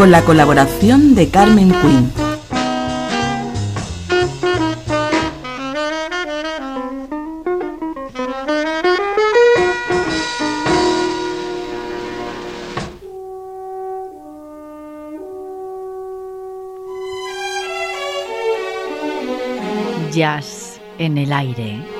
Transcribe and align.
con 0.00 0.10
la 0.10 0.24
colaboración 0.24 1.14
de 1.14 1.28
Carmen 1.28 1.68
Quinn. 1.82 2.10
Jazz 20.14 20.80
en 20.96 21.18
el 21.18 21.30
aire. 21.30 21.99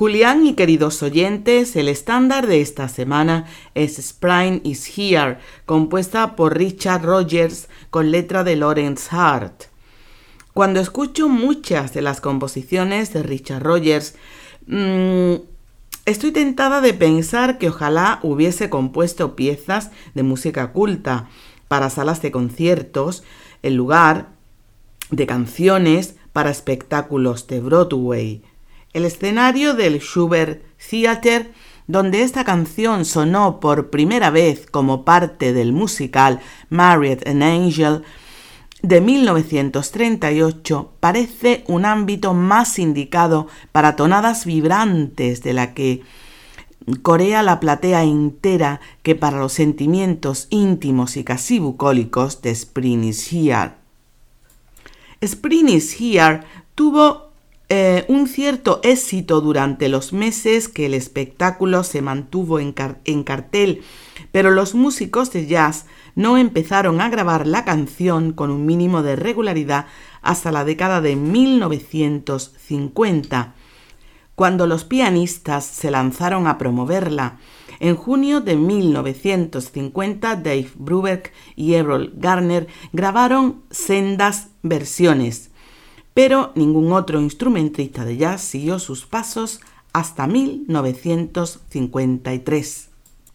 Julián 0.00 0.46
y 0.46 0.54
queridos 0.54 1.02
oyentes, 1.02 1.76
el 1.76 1.86
estándar 1.86 2.46
de 2.46 2.62
esta 2.62 2.88
semana 2.88 3.44
es 3.74 3.98
Spring 3.98 4.62
is 4.64 4.90
Here, 4.96 5.36
compuesta 5.66 6.36
por 6.36 6.56
Richard 6.56 7.02
Rogers 7.02 7.68
con 7.90 8.10
letra 8.10 8.42
de 8.42 8.56
Lawrence 8.56 9.08
Hart. 9.10 9.64
Cuando 10.54 10.80
escucho 10.80 11.28
muchas 11.28 11.92
de 11.92 12.00
las 12.00 12.22
composiciones 12.22 13.12
de 13.12 13.22
Richard 13.22 13.62
Rogers, 13.62 14.14
mmm, 14.66 15.34
Estoy 16.06 16.32
tentada 16.32 16.80
de 16.80 16.94
pensar 16.94 17.58
que 17.58 17.68
ojalá 17.68 18.20
hubiese 18.22 18.70
compuesto 18.70 19.36
piezas 19.36 19.90
de 20.14 20.22
música 20.22 20.72
culta 20.72 21.28
para 21.68 21.90
salas 21.90 22.22
de 22.22 22.30
conciertos, 22.30 23.22
en 23.62 23.76
lugar 23.76 24.30
de 25.10 25.26
canciones 25.26 26.14
para 26.32 26.48
espectáculos 26.48 27.46
de 27.48 27.60
Broadway. 27.60 28.42
El 28.92 29.04
escenario 29.04 29.74
del 29.74 30.00
Schubert 30.00 30.62
Theater, 30.78 31.52
donde 31.86 32.22
esta 32.22 32.44
canción 32.44 33.04
sonó 33.04 33.60
por 33.60 33.90
primera 33.90 34.30
vez 34.30 34.66
como 34.66 35.04
parte 35.04 35.52
del 35.52 35.72
musical 35.72 36.40
Married 36.70 37.26
an 37.26 37.42
Angel, 37.42 38.02
de 38.82 39.00
1938 39.00 40.92
parece 41.00 41.64
un 41.68 41.84
ámbito 41.84 42.34
más 42.34 42.78
indicado 42.78 43.46
para 43.72 43.94
tonadas 43.94 44.46
vibrantes 44.46 45.42
de 45.42 45.52
la 45.52 45.74
que 45.74 46.02
corea 47.02 47.42
la 47.42 47.60
platea 47.60 48.04
entera 48.04 48.80
que 49.02 49.14
para 49.14 49.38
los 49.38 49.52
sentimientos 49.52 50.46
íntimos 50.50 51.16
y 51.16 51.24
casi 51.24 51.58
bucólicos 51.58 52.40
de 52.42 52.50
Spring 52.50 53.04
is 53.04 53.32
Here. 53.32 53.72
Spring 55.20 55.68
is 55.68 56.00
Here 56.00 56.40
tuvo 56.74 57.29
eh, 57.72 58.04
un 58.08 58.26
cierto 58.26 58.80
éxito 58.82 59.40
durante 59.40 59.88
los 59.88 60.12
meses 60.12 60.68
que 60.68 60.86
el 60.86 60.94
espectáculo 60.94 61.84
se 61.84 62.02
mantuvo 62.02 62.58
en 62.58 62.72
cartel, 63.22 63.82
pero 64.32 64.50
los 64.50 64.74
músicos 64.74 65.32
de 65.32 65.46
jazz 65.46 65.86
no 66.16 66.36
empezaron 66.36 67.00
a 67.00 67.08
grabar 67.08 67.46
la 67.46 67.64
canción 67.64 68.32
con 68.32 68.50
un 68.50 68.66
mínimo 68.66 69.04
de 69.04 69.14
regularidad 69.14 69.86
hasta 70.20 70.50
la 70.50 70.64
década 70.64 71.00
de 71.00 71.14
1950, 71.14 73.54
cuando 74.34 74.66
los 74.66 74.82
pianistas 74.84 75.64
se 75.64 75.92
lanzaron 75.92 76.48
a 76.48 76.58
promoverla. 76.58 77.38
En 77.78 77.94
junio 77.94 78.40
de 78.40 78.56
1950, 78.56 80.34
Dave 80.34 80.70
Brubeck 80.74 81.32
y 81.54 81.74
Errol 81.74 82.14
Garner 82.16 82.66
grabaron 82.92 83.62
sendas 83.70 84.48
versiones, 84.62 85.49
pero 86.22 86.52
ningún 86.54 86.92
otro 86.92 87.18
instrumentista 87.18 88.04
de 88.04 88.18
jazz 88.18 88.42
siguió 88.42 88.78
sus 88.78 89.06
pasos 89.06 89.62
hasta 89.94 90.26
1953. 90.26 92.88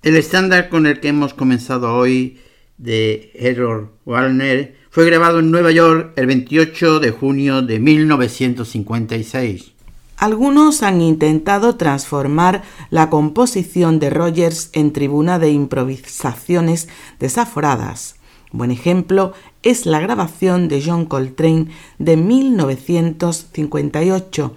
El 0.04 0.16
estándar 0.16 0.70
con 0.70 0.86
el 0.86 1.00
que 1.00 1.08
hemos 1.08 1.34
comenzado 1.34 1.96
hoy 1.96 2.38
de 2.78 3.32
Errol 3.34 3.90
Warner 4.06 4.76
fue 4.92 5.08
grabado 5.08 5.40
en 5.40 5.50
Nueva 5.50 5.72
York 5.72 6.14
el 6.16 6.28
28 6.28 7.00
de 7.00 7.10
junio 7.10 7.64
de 7.64 7.80
1956. 7.80 9.72
Algunos 10.18 10.84
han 10.84 11.02
intentado 11.02 11.78
transformar 11.78 12.62
la 12.92 13.10
composición 13.10 13.98
de 13.98 14.12
Rogers 14.12 14.70
en 14.74 14.94
tribuna 14.94 15.40
de 15.40 15.50
improvisaciones 15.50 16.88
desaforadas. 17.18 18.18
Buen 18.52 18.72
ejemplo 18.72 19.34
es 19.64 19.86
la 19.86 20.00
grabación 20.00 20.68
de 20.68 20.84
John 20.86 21.06
Coltrane 21.06 21.68
de 22.00 22.18
1958, 22.18 24.56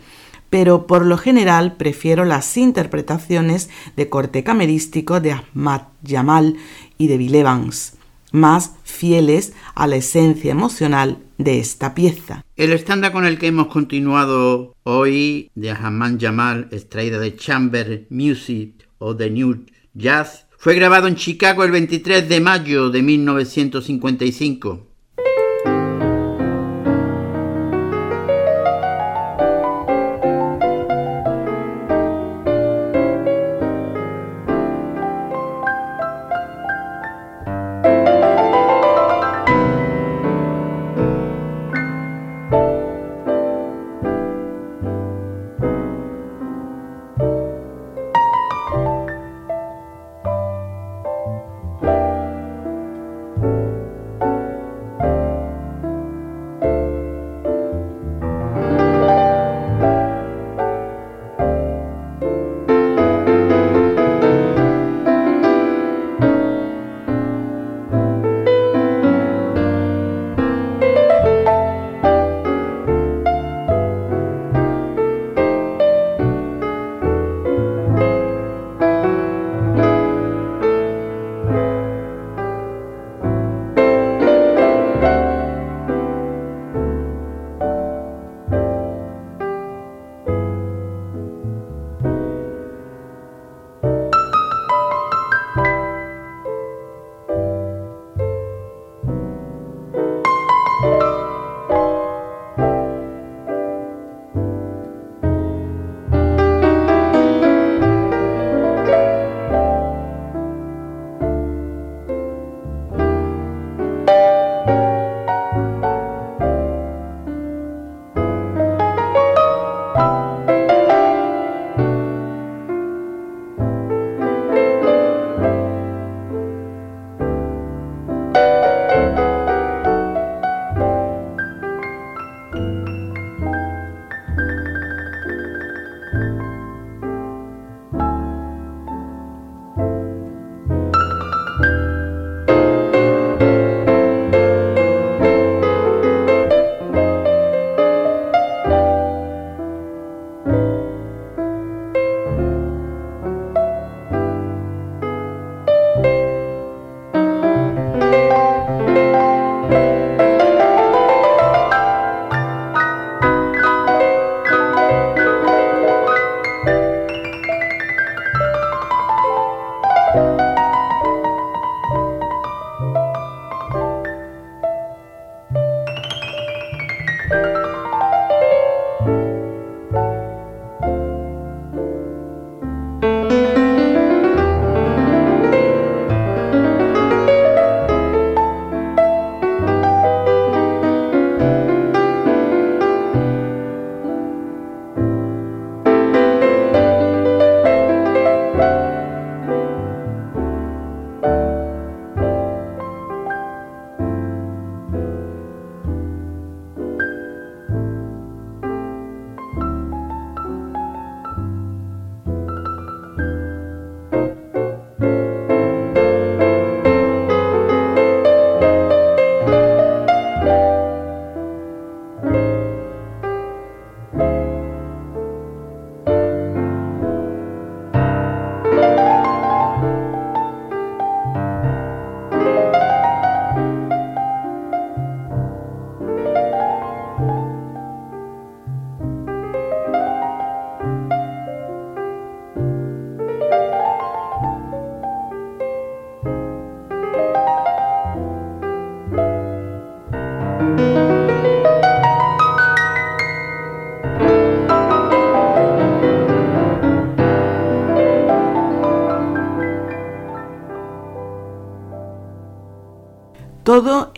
pero 0.50 0.87
por 0.87 1.05
lo 1.05 1.19
general 1.19 1.76
prefiero 1.76 2.25
las 2.25 2.56
interpretaciones 2.56 3.69
de 3.96 4.08
corte 4.08 4.43
camerístico 4.44 5.20
de 5.20 5.32
Ahmad 5.32 5.82
Jamal 6.06 6.56
y 6.96 7.08
de 7.08 7.19
Bill 7.19 7.35
Evans 7.35 7.99
más 8.32 8.75
fieles 8.85 9.55
a 9.75 9.87
la 9.87 9.96
esencia 9.96 10.52
emocional 10.52 11.19
de 11.38 11.58
esta 11.58 11.94
pieza. 11.94 12.44
El 12.56 12.73
estándar 12.73 13.12
con 13.12 13.25
el 13.25 13.38
que 13.38 13.46
hemos 13.46 13.69
continuado 13.69 14.75
hoy 14.82 15.50
de 15.55 15.70
Ahmad 15.70 16.17
Jamal, 16.20 16.69
extraída 16.70 17.19
de 17.19 17.37
Chamber 17.37 18.06
Music 18.11 18.88
o 18.99 19.17
The 19.17 19.31
New 19.31 19.64
Jazz, 19.94 20.46
fue 20.60 20.75
grabado 20.75 21.06
en 21.06 21.14
Chicago 21.14 21.62
el 21.62 21.70
23 21.70 22.28
de 22.28 22.40
mayo 22.40 22.90
de 22.90 23.00
1955. 23.00 24.88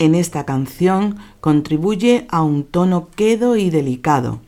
En 0.00 0.14
esta 0.14 0.46
canción 0.46 1.18
contribuye 1.40 2.26
a 2.30 2.42
un 2.42 2.64
tono 2.64 3.10
quedo 3.14 3.56
y 3.56 3.68
delicado. 3.68 4.40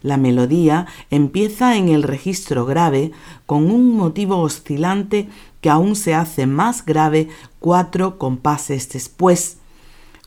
La 0.00 0.16
melodía 0.16 0.86
empieza 1.10 1.76
en 1.76 1.88
el 1.88 2.04
registro 2.04 2.64
grave 2.64 3.10
con 3.44 3.70
un 3.70 3.96
motivo 3.96 4.38
oscilante 4.38 5.28
que 5.60 5.70
aún 5.70 5.96
se 5.96 6.14
hace 6.14 6.46
más 6.46 6.86
grave 6.86 7.28
cuatro 7.58 8.16
compases 8.16 8.88
después, 8.90 9.58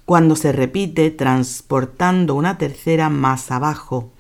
cuando 0.03 0.36
se 0.36 0.51
repite 0.51 1.10
transportando 1.10 2.36
una 2.36 2.58
tercera 2.58 3.10
más 3.10 3.51
abajo. 3.51 4.12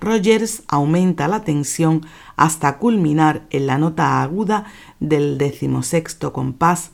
Rogers 0.00 0.64
aumenta 0.68 1.28
la 1.28 1.44
tensión 1.44 2.06
hasta 2.36 2.76
culminar 2.76 3.46
en 3.48 3.66
la 3.66 3.78
nota 3.78 4.22
aguda 4.22 4.66
del 5.00 5.38
decimosexto 5.38 6.34
compás, 6.34 6.90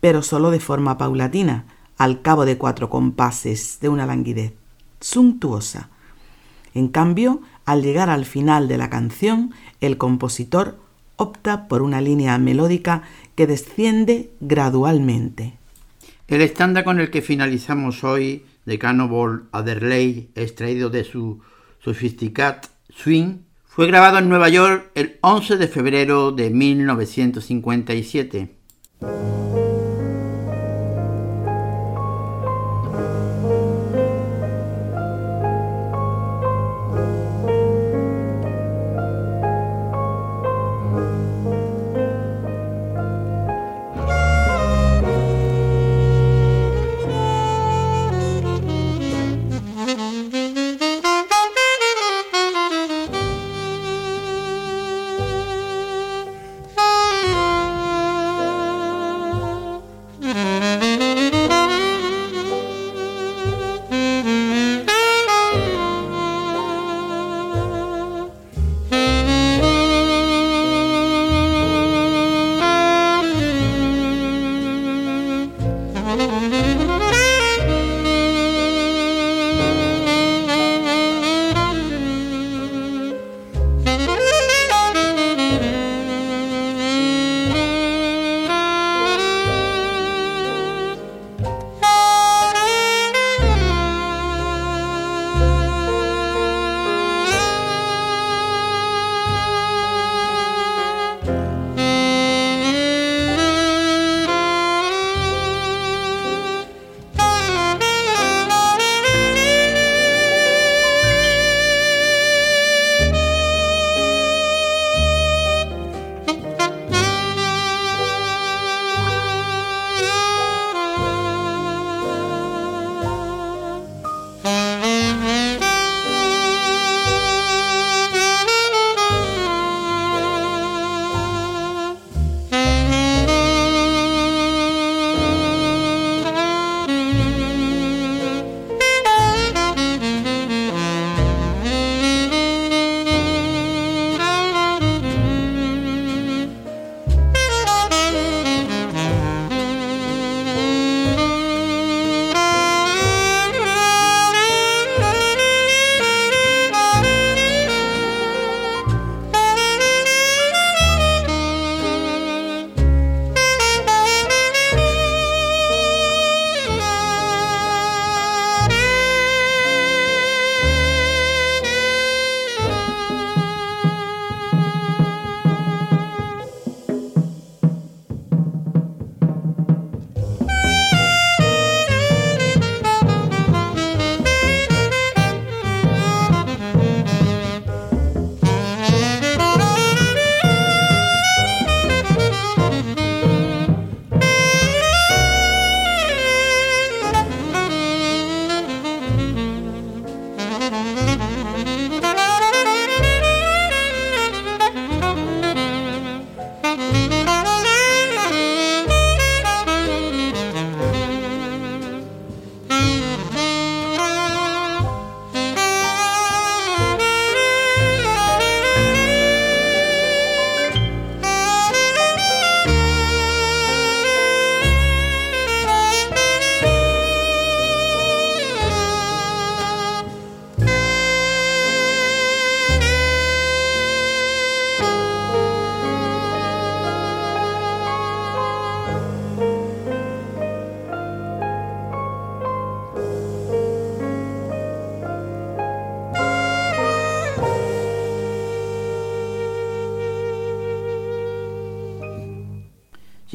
pero 0.00 0.22
solo 0.22 0.50
de 0.50 0.60
forma 0.60 0.96
paulatina, 0.96 1.66
al 1.98 2.22
cabo 2.22 2.46
de 2.46 2.56
cuatro 2.56 2.88
compases 2.88 3.78
de 3.80 3.88
una 3.88 4.06
languidez 4.06 4.54
suntuosa. 5.00 5.90
En 6.74 6.88
cambio, 6.88 7.42
al 7.64 7.82
llegar 7.82 8.08
al 8.08 8.24
final 8.24 8.68
de 8.68 8.78
la 8.78 8.88
canción, 8.88 9.52
el 9.80 9.98
compositor 9.98 10.78
opta 11.16 11.68
por 11.68 11.82
una 11.82 12.00
línea 12.00 12.38
melódica 12.38 13.02
que 13.34 13.46
desciende 13.46 14.30
gradualmente. 14.40 15.54
El 16.28 16.40
estándar 16.40 16.84
con 16.84 17.00
el 17.00 17.10
que 17.10 17.22
finalizamos 17.22 18.04
hoy 18.04 18.44
de 18.64 18.78
Cannonball 18.78 19.48
Adderley, 19.50 20.30
extraído 20.34 20.90
de 20.90 21.04
su 21.04 21.40
Sophisticat 21.80 22.66
Swing, 22.90 23.38
fue 23.64 23.86
grabado 23.86 24.18
en 24.18 24.28
Nueva 24.28 24.48
York 24.48 24.90
el 24.94 25.18
11 25.20 25.56
de 25.56 25.68
febrero 25.68 26.32
de 26.32 26.50
1957. 26.50 28.54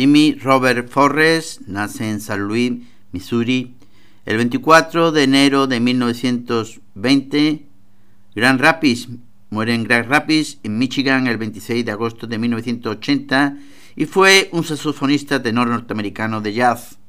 Jimmy 0.04 0.34
Robert 0.34 0.90
Forrest 0.90 1.62
nace 1.66 2.10
en 2.10 2.20
San 2.20 2.42
Luis, 2.42 2.74
Missouri, 3.14 3.74
el 4.26 4.36
24 4.36 5.14
de 5.14 5.24
enero 5.24 5.66
de 5.66 5.80
1920. 5.80 7.66
Grand 8.36 8.60
Rapids 8.60 9.08
muere 9.50 9.74
en 9.74 9.86
Grand 9.86 10.10
Rapids, 10.10 10.60
en 10.64 10.78
Michigan, 10.78 11.28
el 11.28 11.38
26 11.38 11.86
de 11.86 11.92
agosto 11.94 12.28
de 12.28 12.38
1980 12.38 13.56
y 13.96 14.06
fue 14.06 14.50
un 14.52 14.66
saxofonista 14.66 15.42
tenor 15.42 15.70
norteamericano 15.70 16.42
de 16.42 16.52
jazz. 16.52 17.00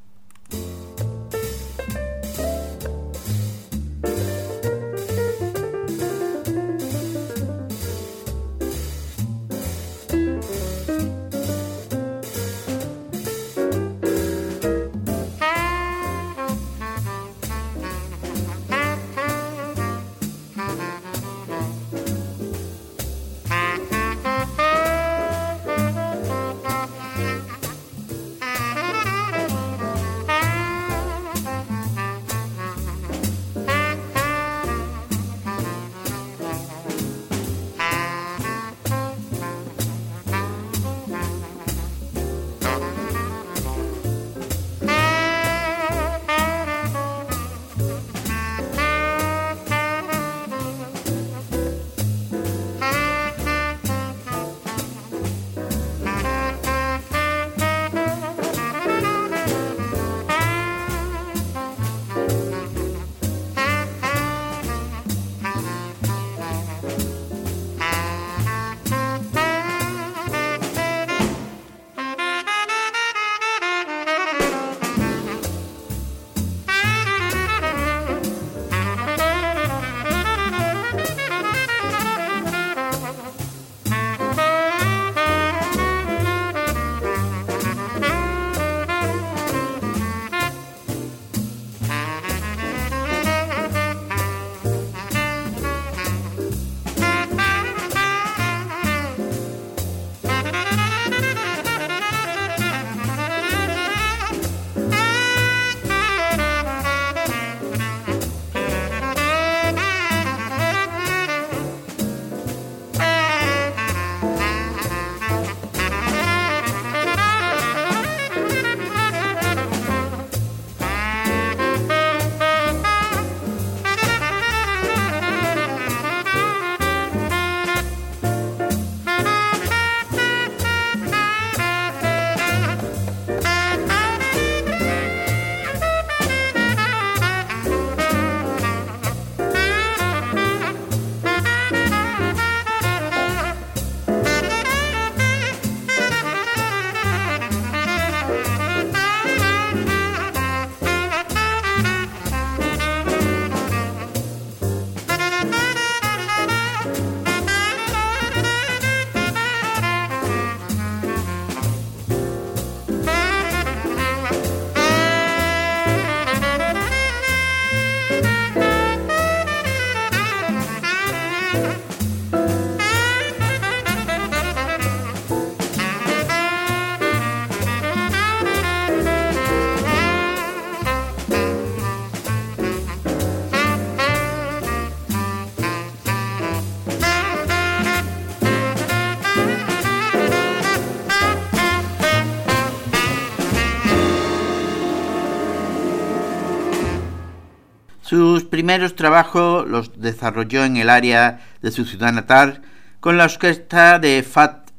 Primeros 198.55 198.95
trabajos 198.95 199.67
los 199.67 199.99
desarrolló 199.99 200.63
en 200.63 200.77
el 200.77 200.89
área 200.89 201.41
de 201.61 201.71
su 201.71 201.83
ciudad 201.83 202.13
natal 202.13 202.61
con 203.01 203.17
la 203.17 203.25
orquesta 203.25 203.99
de 203.99 204.23
Fat 204.23 204.69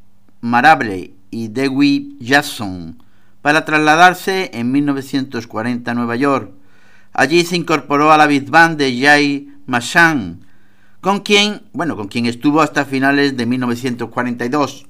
Marable 0.40 1.12
y 1.30 1.48
Dewey 1.48 2.16
Jackson 2.18 2.96
para 3.42 3.66
trasladarse 3.66 4.50
en 4.54 4.72
1940 4.72 5.90
a 5.90 5.94
Nueva 5.94 6.16
York. 6.16 6.52
Allí 7.12 7.44
se 7.44 7.56
incorporó 7.56 8.10
a 8.12 8.16
la 8.16 8.26
big 8.26 8.50
de 8.50 8.98
Jay 8.98 9.52
Machan, 9.66 10.40
con 11.02 11.20
quien, 11.20 11.60
bueno, 11.74 11.96
con 11.96 12.08
quien 12.08 12.24
estuvo 12.24 12.62
hasta 12.62 12.86
finales 12.86 13.36
de 13.36 13.44
1942. 13.44 14.85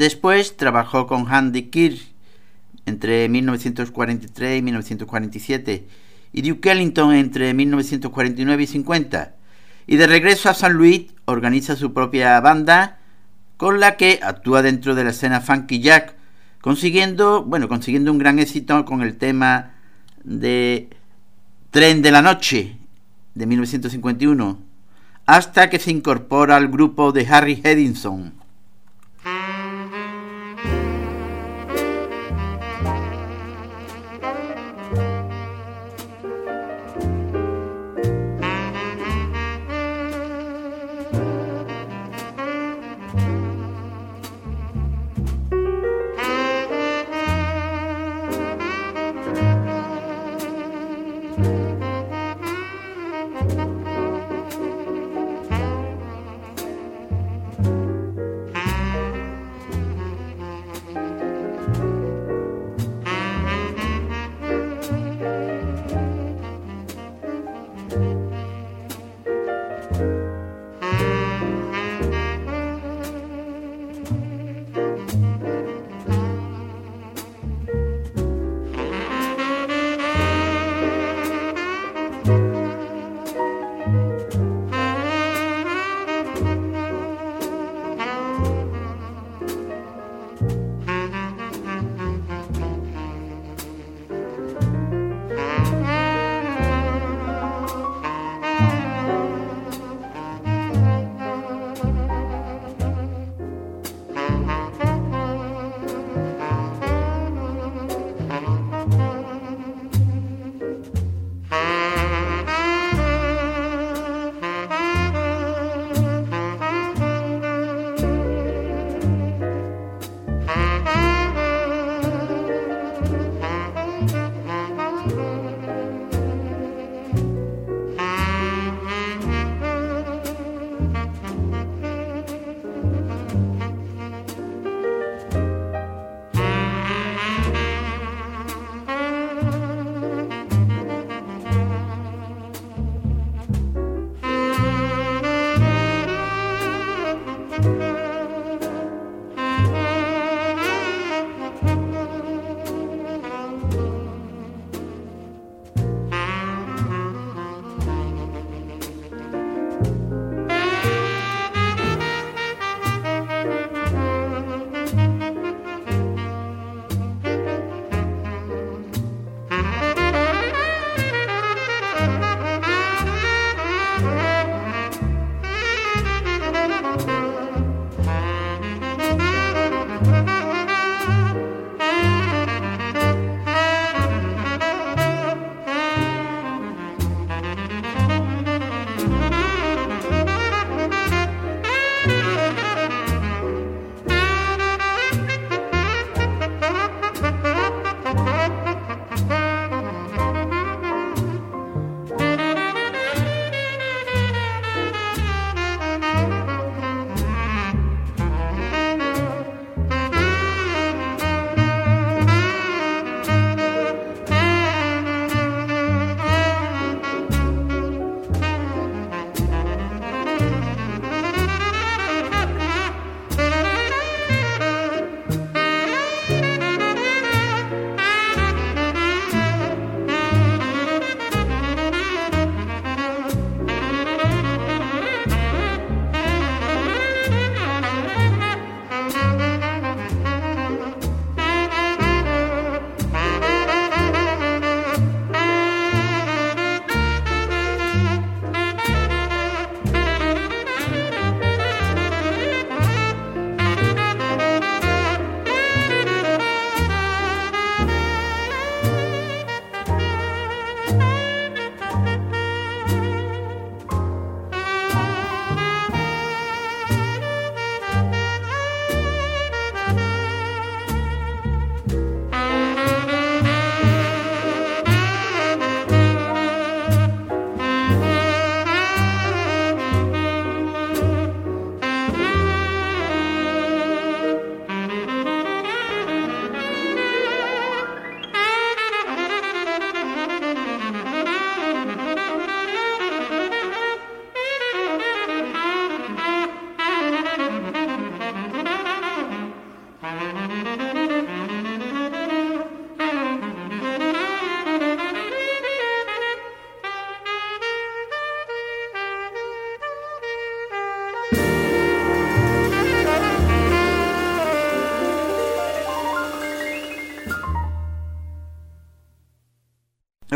Después 0.00 0.56
trabajó 0.56 1.06
con 1.06 1.26
Andy 1.28 1.64
Kirk 1.64 2.00
entre 2.86 3.28
1943 3.28 4.58
y 4.58 4.62
1947 4.62 5.88
y 6.32 6.40
Duke 6.40 6.70
Ellington 6.70 7.14
entre 7.14 7.52
1949 7.52 8.62
y 8.62 8.66
50. 8.66 9.34
Y 9.86 9.96
de 9.96 10.06
regreso 10.06 10.48
a 10.48 10.54
San 10.54 10.72
Luis 10.72 11.12
organiza 11.26 11.76
su 11.76 11.92
propia 11.92 12.40
banda 12.40 12.98
con 13.58 13.78
la 13.78 13.98
que 13.98 14.20
actúa 14.22 14.62
dentro 14.62 14.94
de 14.94 15.04
la 15.04 15.10
escena 15.10 15.42
funky 15.42 15.80
jack, 15.80 16.14
consiguiendo, 16.62 17.44
bueno, 17.44 17.68
consiguiendo 17.68 18.10
un 18.10 18.16
gran 18.16 18.38
éxito 18.38 18.86
con 18.86 19.02
el 19.02 19.18
tema 19.18 19.74
de 20.24 20.88
Tren 21.70 22.00
de 22.00 22.10
la 22.10 22.22
Noche 22.22 22.78
de 23.34 23.44
1951, 23.44 24.62
hasta 25.26 25.68
que 25.68 25.78
se 25.78 25.90
incorpora 25.90 26.56
al 26.56 26.68
grupo 26.68 27.12
de 27.12 27.26
Harry 27.26 27.60
Hedinson. 27.62 28.39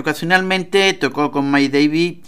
Ocasionalmente 0.05 0.93
tocó 0.93 1.31
con 1.31 1.51
Mike 1.51 1.79
Davis 1.79 2.19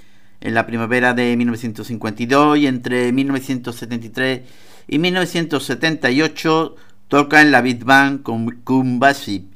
en 0.41 0.55
la 0.55 0.65
primavera 0.65 1.13
de 1.13 1.37
1952 1.37 2.57
y 2.57 2.67
entre 2.67 3.13
1973 3.13 4.41
y 4.89 4.99
1978 4.99 6.75
toca 7.09 7.43
en 7.43 7.51
la 7.51 7.61
Big 7.61 7.85
Band 7.85 8.23
con 8.23 8.63
Kumbasi, 8.65 9.51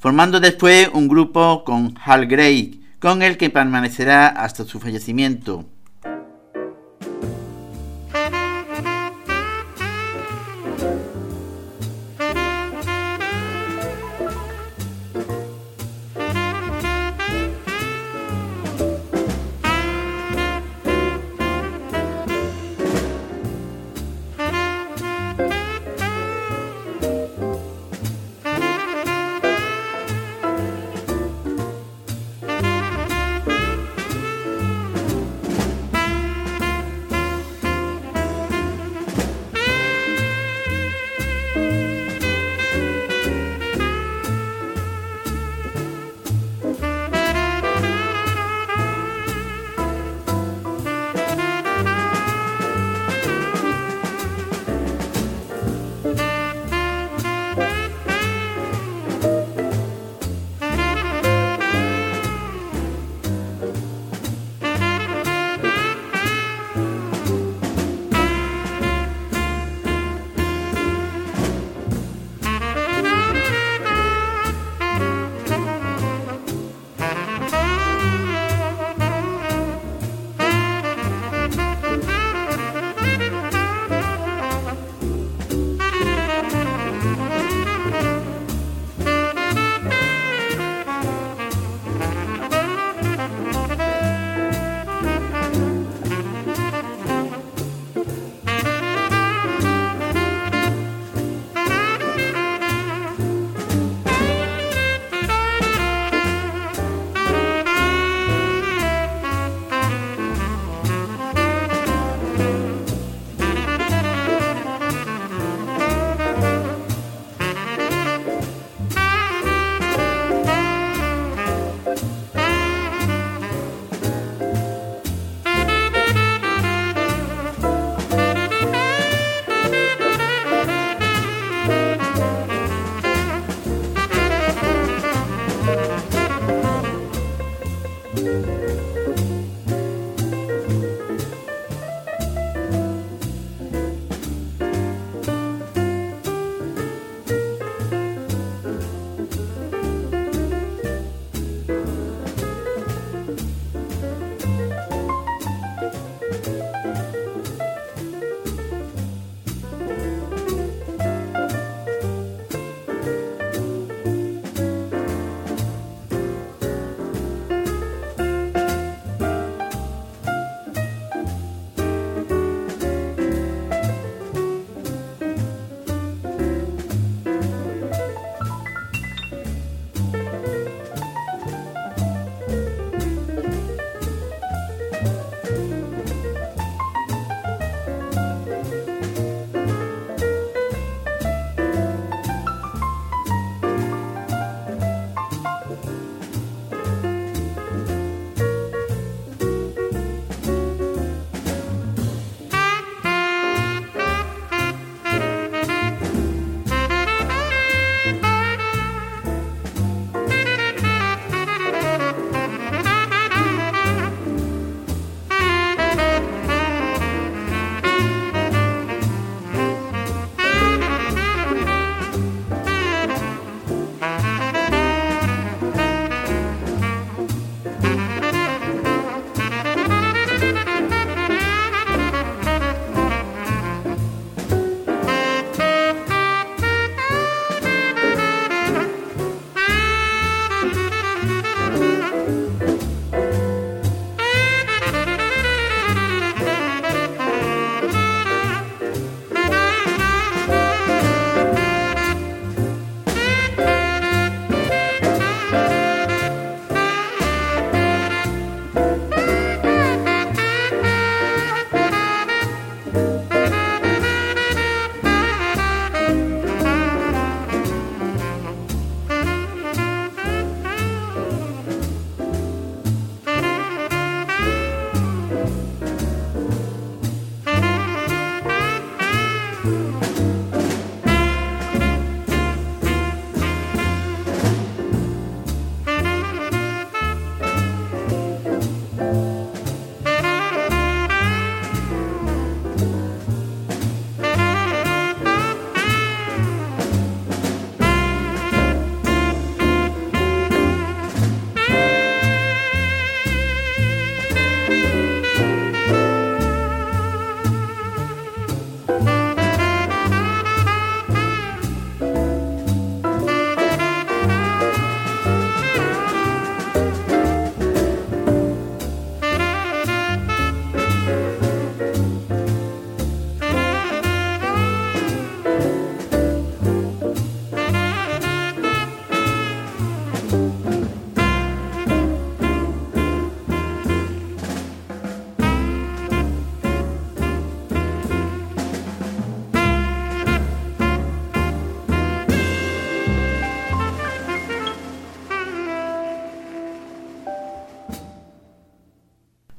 formando 0.00 0.40
después 0.40 0.90
un 0.92 1.06
grupo 1.06 1.62
con 1.62 1.94
Hal 2.04 2.26
Gray, 2.26 2.82
con 2.98 3.22
el 3.22 3.36
que 3.36 3.48
permanecerá 3.48 4.26
hasta 4.26 4.64
su 4.64 4.80
fallecimiento. 4.80 5.66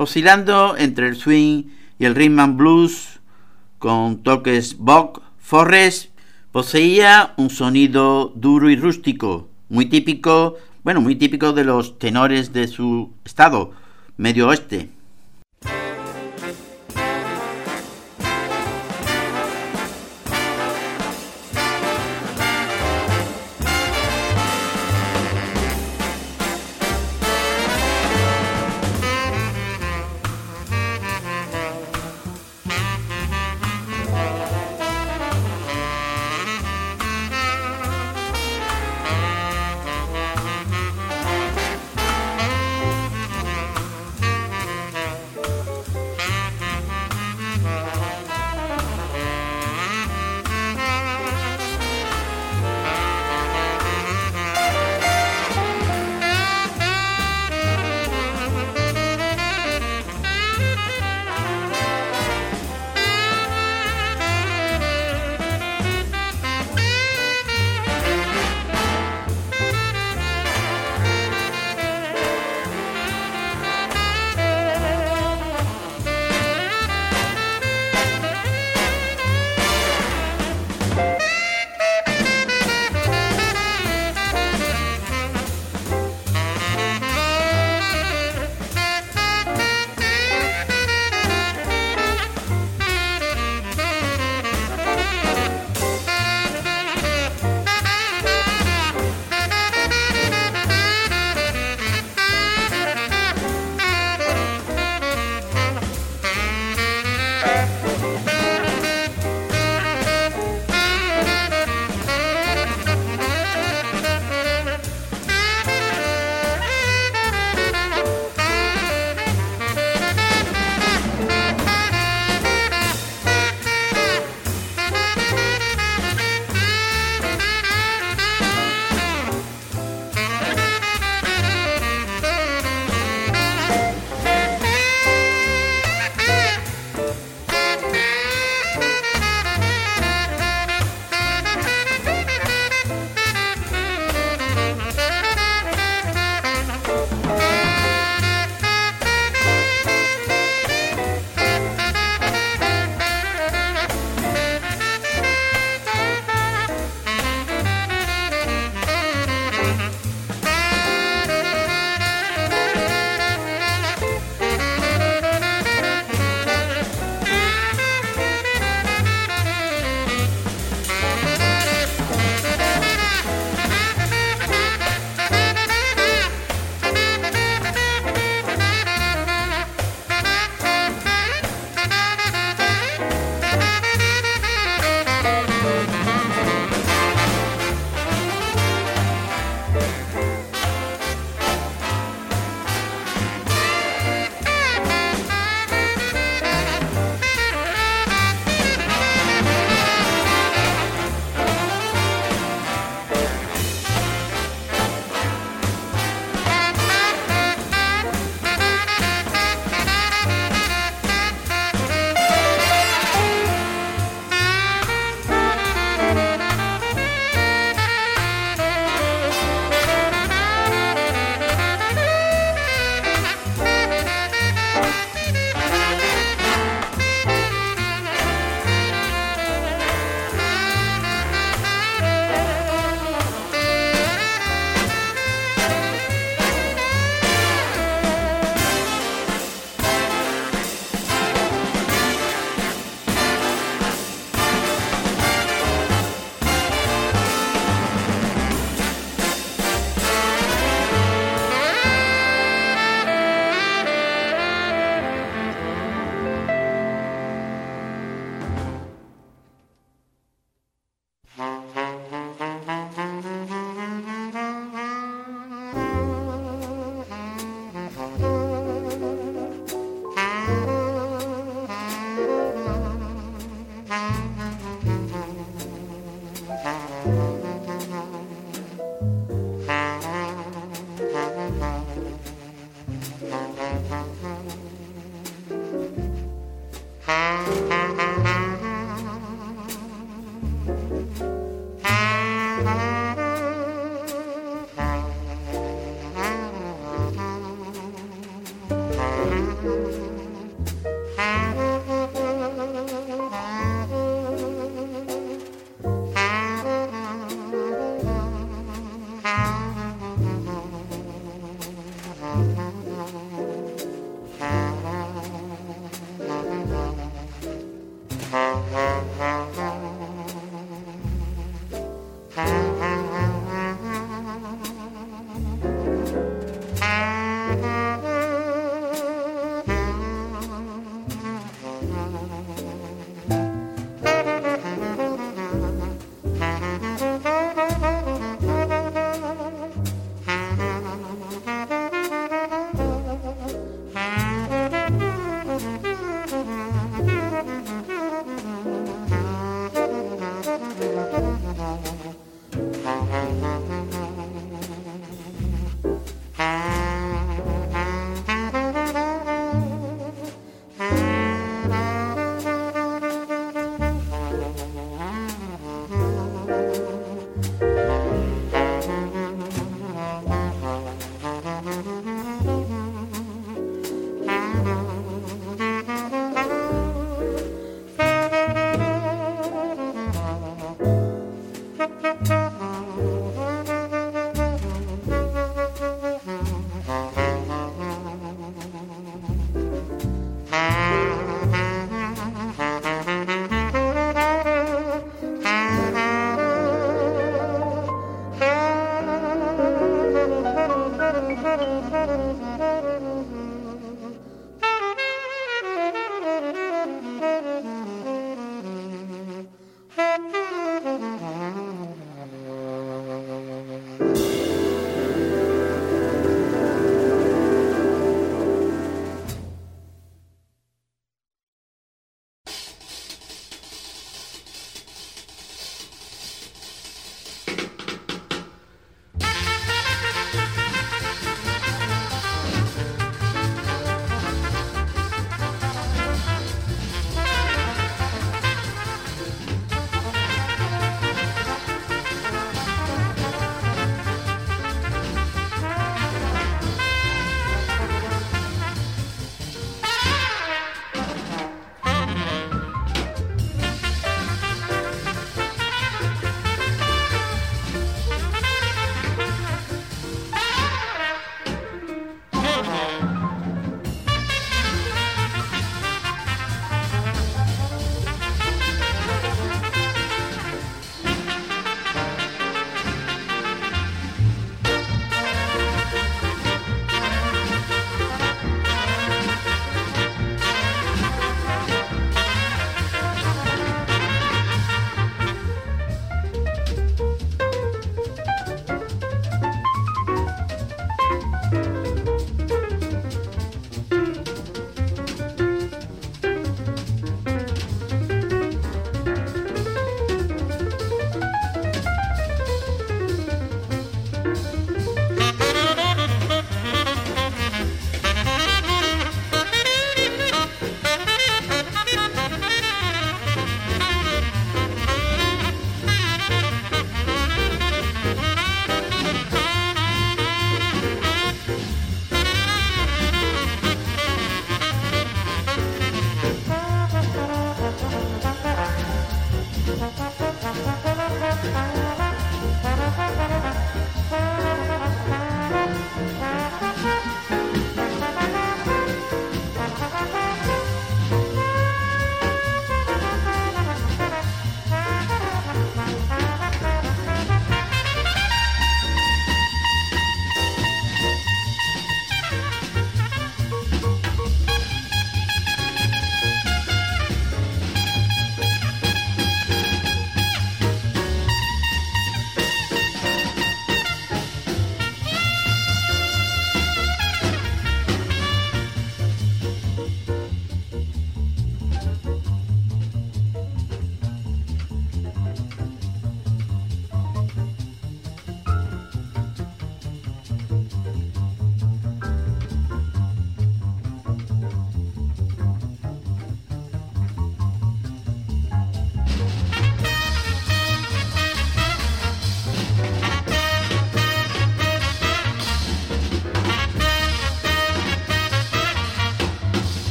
Oscilando 0.00 0.78
entre 0.78 1.08
el 1.08 1.16
swing 1.16 1.64
y 1.98 2.06
el 2.06 2.14
rhythm 2.14 2.40
and 2.40 2.56
blues 2.56 3.20
con 3.78 4.22
toques 4.22 4.78
bog, 4.78 5.20
forres, 5.38 6.08
poseía 6.52 7.34
un 7.36 7.50
sonido 7.50 8.32
duro 8.34 8.70
y 8.70 8.76
rústico, 8.76 9.48
muy 9.68 9.90
típico, 9.90 10.56
bueno, 10.84 11.02
muy 11.02 11.16
típico 11.16 11.52
de 11.52 11.64
los 11.64 11.98
tenores 11.98 12.54
de 12.54 12.66
su 12.66 13.12
estado, 13.26 13.72
medio 14.16 14.48
oeste. 14.48 14.88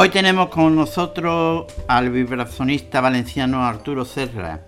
Hoy 0.00 0.10
tenemos 0.10 0.50
con 0.50 0.76
nosotros 0.76 1.66
al 1.88 2.10
vibracionista 2.10 3.00
valenciano 3.00 3.66
Arturo 3.66 4.04
Serra, 4.04 4.60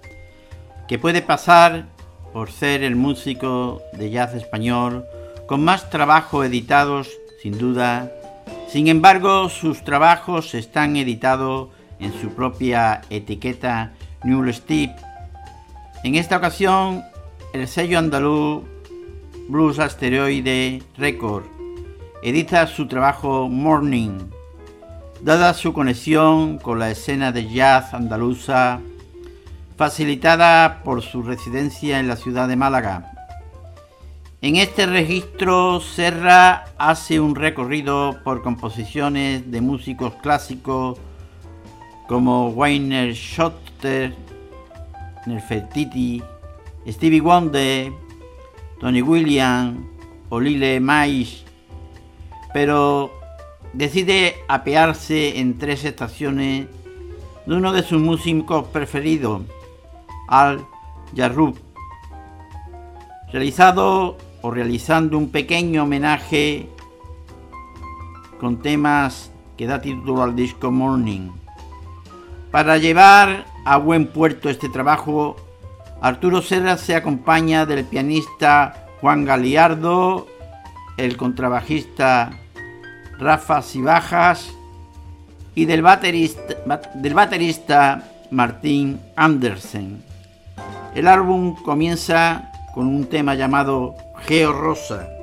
que 0.89 0.99
puede 0.99 1.23
pasar 1.23 1.87
por 2.33 2.51
ser 2.51 2.83
el 2.83 2.97
músico 2.97 3.81
de 3.93 4.11
jazz 4.11 4.35
español 4.35 5.05
con 5.47 5.63
más 5.63 5.89
trabajos 5.89 6.45
editados, 6.47 7.11
sin 7.41 7.57
duda. 7.59 8.11
Sin 8.67 8.89
embargo, 8.89 9.49
sus 9.49 9.85
trabajos 9.85 10.53
están 10.57 10.97
editados 10.97 11.69
en 12.01 12.13
su 12.21 12.35
propia 12.35 13.03
etiqueta 13.09 13.93
New 14.25 14.53
Steve. 14.53 14.97
En 16.03 16.17
esta 16.17 16.39
ocasión, 16.39 17.05
el 17.53 17.69
sello 17.69 18.01
andaluz 18.01 18.65
Blues 19.49 19.79
Asteroide 19.79 20.83
Record 20.99 21.45
edita 22.21 22.67
su 22.67 22.89
trabajo 22.89 23.49
Morning 23.49 24.40
dada 25.23 25.53
su 25.55 25.73
conexión 25.73 26.59
con 26.59 26.79
la 26.79 26.91
escena 26.91 27.33
de 27.33 27.49
jazz 27.49 27.93
andaluza, 27.93 28.81
facilitada 29.77 30.83
por 30.83 31.03
su 31.03 31.23
residencia 31.23 32.01
en 32.01 32.09
la 32.09 32.17
ciudad 32.17 32.49
de 32.49 32.57
Málaga. 32.57 33.13
En 34.43 34.57
este 34.57 34.87
registro, 34.87 35.81
Serra 35.81 36.65
hace 36.79 37.21
un 37.21 37.35
recorrido 37.35 38.21
por 38.25 38.43
composiciones 38.43 39.51
de 39.51 39.61
músicos 39.61 40.15
clásicos 40.23 40.99
como 42.09 42.49
Wayne 42.49 43.15
Schotter, 43.15 44.15
Nefertiti, 45.27 46.23
Stevie 46.89 47.21
Wonder, 47.21 47.93
Tony 48.81 49.03
Williams 49.03 49.79
o 50.31 50.41
Lile 50.41 50.81
Mais, 50.81 51.45
pero 52.55 53.20
decide 53.73 54.37
apearse 54.49 55.39
en 55.39 55.59
tres 55.59 55.85
estaciones 55.85 56.67
de 57.47 57.55
uno 57.55 57.73
de 57.73 57.83
sus 57.83 58.01
músicos 58.01 58.67
preferidos, 58.69 59.43
Al 60.29 60.65
Jarrub, 61.17 61.59
realizado 63.33 64.17
o 64.43 64.51
realizando 64.51 65.19
un 65.19 65.31
pequeño 65.31 65.85
homenaje 65.85 66.69
con 68.39 68.63
temas 68.63 69.31
que 69.57 69.67
da 69.67 69.81
título 69.81 70.23
al 70.23 70.35
disco 70.35 70.71
Morning. 70.71 71.31
Para 72.51 72.79
llevar 72.79 73.45
a 73.65 73.77
buen 73.77 74.07
puerto 74.07 74.49
este 74.49 74.69
trabajo, 74.69 75.37
Arturo 76.01 76.41
Serra 76.41 76.77
se 76.79 76.97
acompaña 76.97 77.67
del 77.67 77.85
pianista 77.85 78.87
Juan 79.01 79.25
Galiardo, 79.25 80.27
el 80.97 81.17
contrabajista 81.17 82.33
Rafa 83.21 83.63
Bajas 83.77 84.51
y 85.55 85.67
del 85.67 85.83
baterista, 85.83 86.81
del 86.95 87.15
baterista 87.15 88.03
Martín 88.31 88.99
Andersen. 89.15 90.03
El 90.95 91.07
álbum 91.07 91.55
comienza 91.63 92.51
con 92.75 92.87
un 92.87 93.05
tema 93.07 93.35
llamado 93.35 93.95
Geo 94.27 94.53
Rosa. 94.53 95.20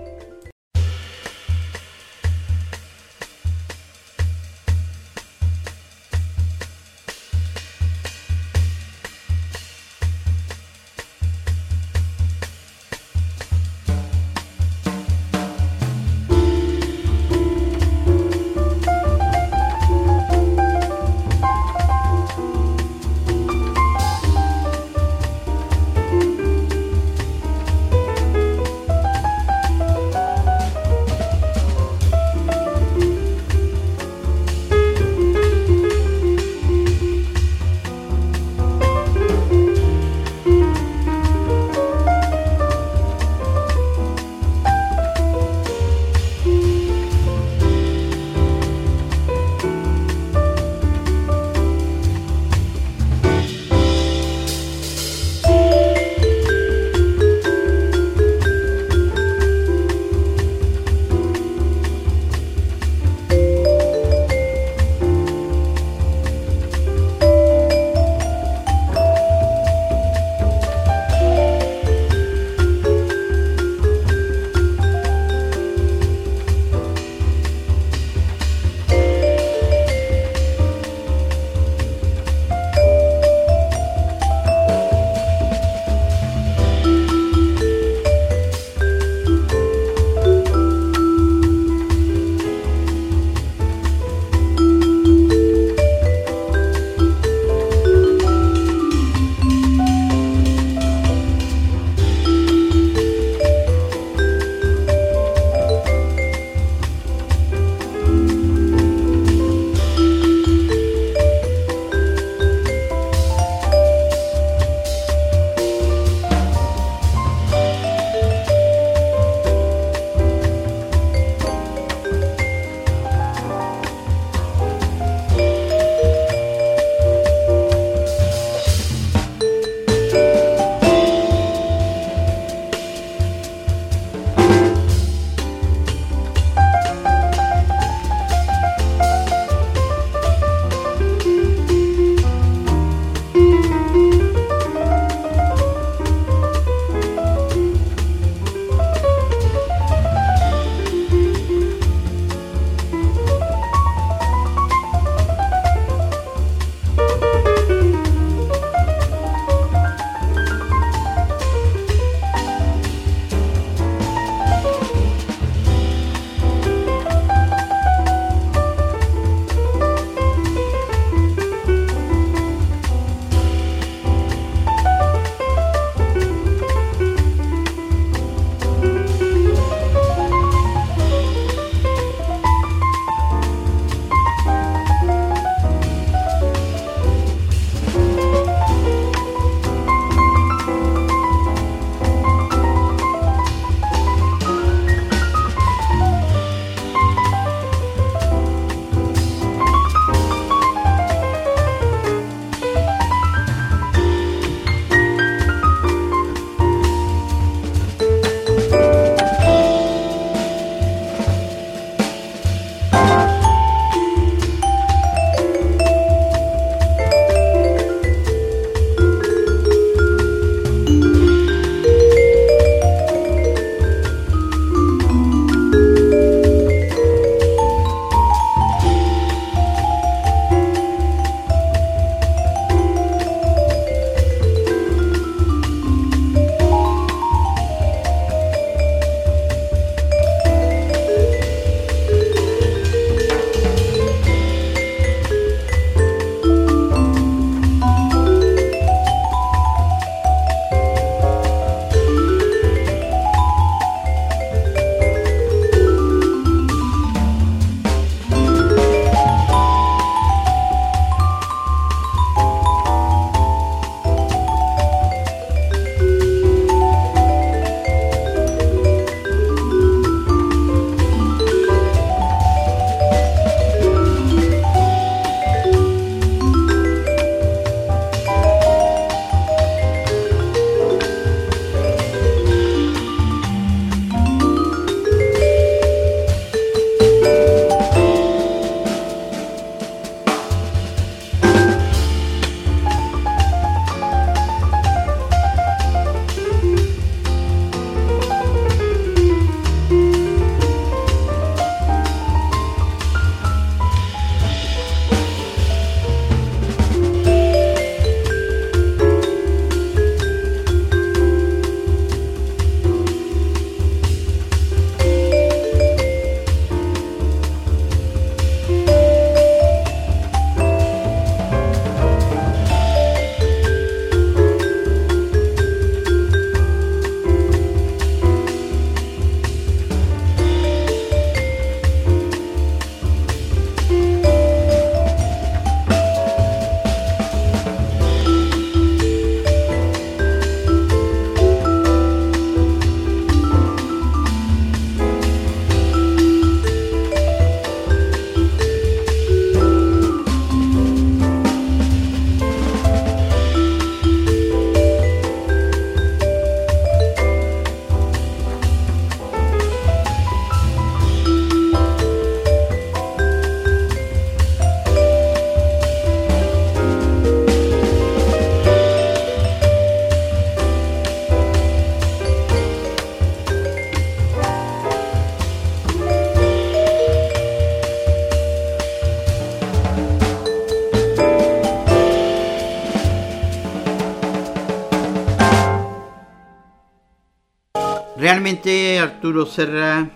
Realmente 388.38 389.00
Arturo 389.00 389.48
Serra 389.48 390.12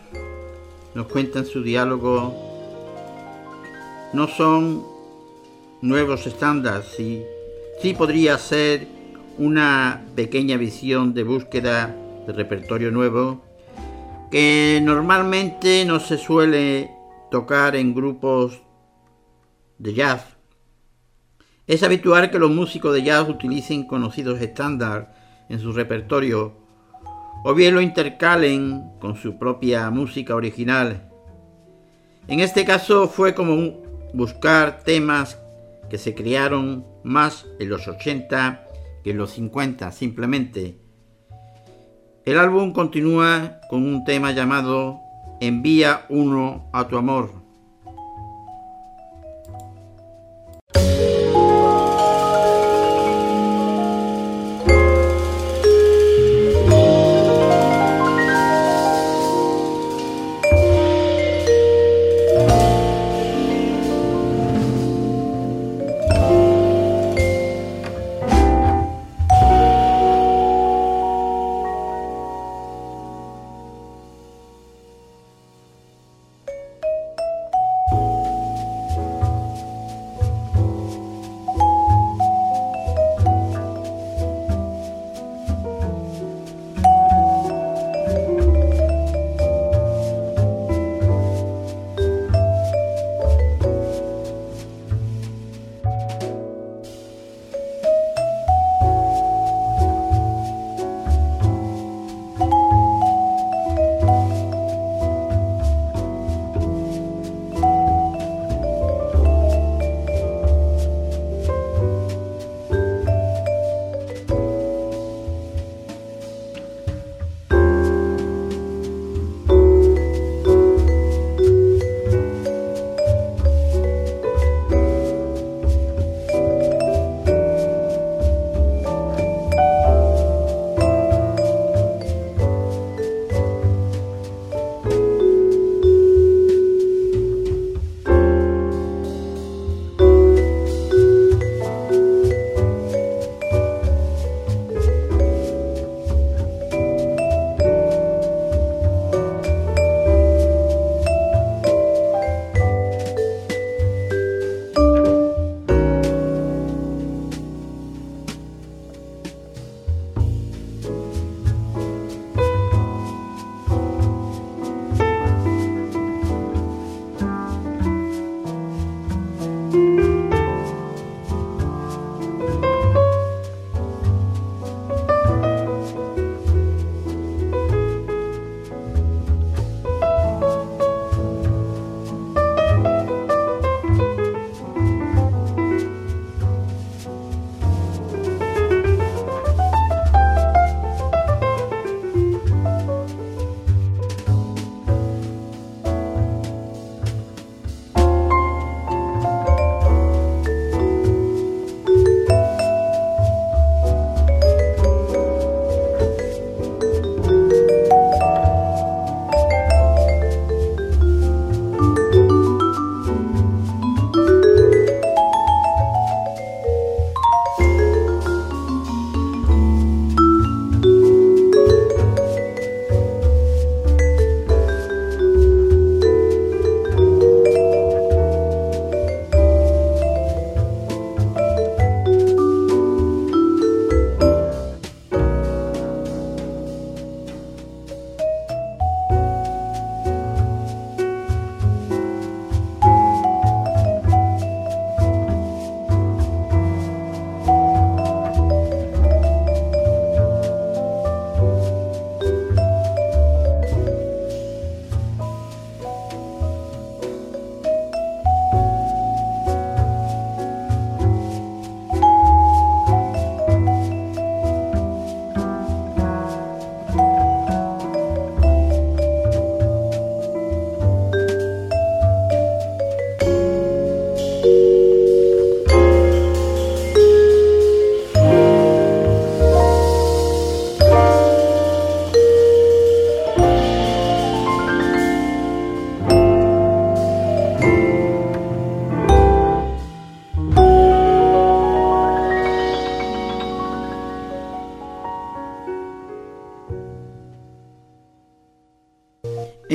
nos 0.94 1.08
cuenta 1.08 1.40
en 1.40 1.48
su 1.48 1.64
diálogo, 1.64 2.36
no 4.14 4.28
son 4.28 4.84
nuevos 5.82 6.28
estándares, 6.28 7.00
y 7.00 7.24
sí 7.82 7.96
podría 7.96 8.38
ser 8.38 8.88
una 9.40 10.06
pequeña 10.16 10.58
visión 10.58 11.16
de 11.16 11.24
búsqueda 11.24 11.96
de 12.28 12.34
repertorio 12.34 12.92
nuevo 12.92 13.44
que 14.30 14.80
normalmente 14.84 15.84
no 15.86 16.00
se 16.00 16.20
suele 16.20 16.92
tocar 17.32 17.76
en 17.76 17.96
grupos 17.96 18.62
de 19.80 19.96
jazz. 19.96 20.38
Es 21.66 21.82
habitual 21.82 22.30
que 22.30 22.38
los 22.38 22.52
músicos 22.52 22.94
de 22.94 23.02
jazz 23.02 23.28
utilicen 23.28 23.88
conocidos 23.88 24.40
estándares 24.42 25.08
en 25.50 25.60
su 25.60 25.74
repertorio 25.74 26.61
o 27.44 27.54
bien 27.54 27.74
lo 27.74 27.82
intercalen 27.82 28.92
con 29.00 29.16
su 29.16 29.38
propia 29.38 29.90
música 29.90 30.36
original. 30.36 31.10
En 32.28 32.40
este 32.40 32.66
caso 32.66 33.08
fue 33.08 33.34
como 33.34 33.82
buscar 34.14 34.84
temas 34.84 35.40
que 35.90 35.98
se 35.98 36.14
crearon 36.14 36.86
más 37.04 37.46
en 37.60 37.70
los 37.70 37.88
80 37.88 38.68
que 39.04 39.12
en 39.12 39.18
los 39.18 39.32
50 39.32 39.92
simplemente. 39.92 40.78
El 42.24 42.38
álbum 42.38 42.72
continúa 42.72 43.60
con 43.70 43.86
un 43.86 44.04
tema 44.06 44.32
llamado 44.32 45.00
Envía 45.40 46.06
uno 46.10 46.70
a 46.72 46.88
tu 46.88 46.98
amor. 46.98 47.41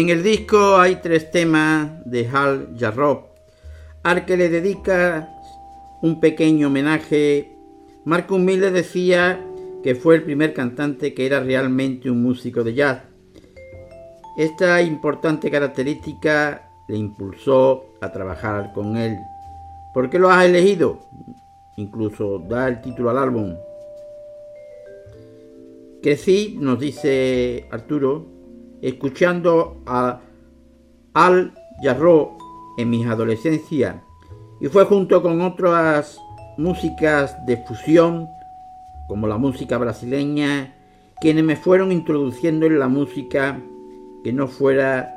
En 0.07 0.11
el 0.11 0.23
disco 0.23 0.77
hay 0.77 1.01
tres 1.03 1.33
temas 1.33 1.91
de 2.05 2.29
Hal 2.29 2.77
Jarrop, 2.79 3.25
al 4.05 4.25
que 4.25 4.37
le 4.37 4.49
dedica 4.49 5.29
un 6.01 6.21
pequeño 6.21 6.69
homenaje. 6.69 7.57
Marco 8.05 8.39
Miller 8.39 8.73
decía 8.73 9.45
que 9.83 9.97
fue 9.97 10.15
el 10.15 10.23
primer 10.23 10.55
cantante 10.55 11.13
que 11.13 11.27
era 11.27 11.41
realmente 11.41 12.09
un 12.09 12.23
músico 12.23 12.63
de 12.63 12.75
jazz. 12.75 13.03
Esta 14.39 14.81
importante 14.81 15.51
característica 15.51 16.71
le 16.87 16.99
impulsó 16.99 17.87
a 18.01 18.13
trabajar 18.13 18.73
con 18.75 18.97
él. 18.97 19.17
¿Por 19.93 20.09
qué 20.09 20.21
lo 20.21 20.31
has 20.31 20.45
elegido? 20.45 21.01
Incluso 21.79 22.39
da 22.49 22.69
el 22.69 22.81
título 22.81 23.11
al 23.11 23.19
álbum. 23.19 23.57
Crecí, 26.01 26.57
nos 26.61 26.79
dice 26.79 27.67
Arturo, 27.73 28.36
escuchando 28.83 29.83
a 29.87 30.21
Al 31.15 31.53
Jarro 31.83 32.37
en 32.79 32.91
mis 32.91 33.07
adolescencias 33.07 33.97
y 34.61 34.69
fue 34.69 34.85
junto 34.85 35.23
con 35.23 35.41
otras 35.41 36.19
músicas 36.57 37.37
de 37.47 37.57
fusión 37.59 38.29
como 39.09 39.27
la 39.27 39.37
música 39.37 39.79
brasileña 39.79 40.75
quienes 41.21 41.45
me 41.45 41.57
fueron 41.57 41.93
introduciendo 41.93 42.67
en 42.67 42.79
la 42.79 42.89
música 42.89 43.61
que 44.23 44.33
no 44.33 44.49
fuera 44.49 45.17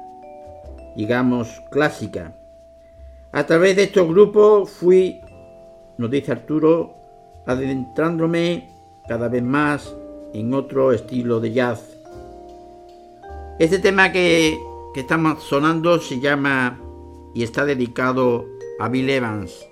digamos 0.95 1.61
clásica. 1.71 2.35
A 3.31 3.45
través 3.45 3.75
de 3.75 3.83
estos 3.83 4.07
grupos 4.07 4.71
fui, 4.71 5.21
nos 5.97 6.09
dice 6.09 6.31
Arturo, 6.31 6.95
adentrándome 7.45 8.69
cada 9.07 9.27
vez 9.27 9.43
más 9.43 9.95
en 10.33 10.53
otro 10.53 10.91
estilo 10.91 11.39
de 11.39 11.51
jazz. 11.51 11.98
Este 13.59 13.77
tema 13.77 14.13
que, 14.13 14.57
que 14.93 15.01
estamos 15.01 15.43
sonando 15.43 15.99
se 15.99 16.21
llama 16.21 16.79
y 17.33 17.43
está 17.43 17.65
dedicado 17.65 18.45
a 18.79 18.87
Bill 18.87 19.09
Evans. 19.09 19.67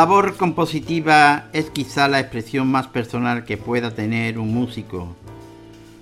Labor 0.00 0.38
compositiva 0.38 1.50
es 1.52 1.68
quizá 1.68 2.08
la 2.08 2.20
expresión 2.20 2.66
más 2.70 2.86
personal 2.86 3.44
que 3.44 3.58
pueda 3.58 3.94
tener 3.94 4.38
un 4.38 4.54
músico. 4.54 5.14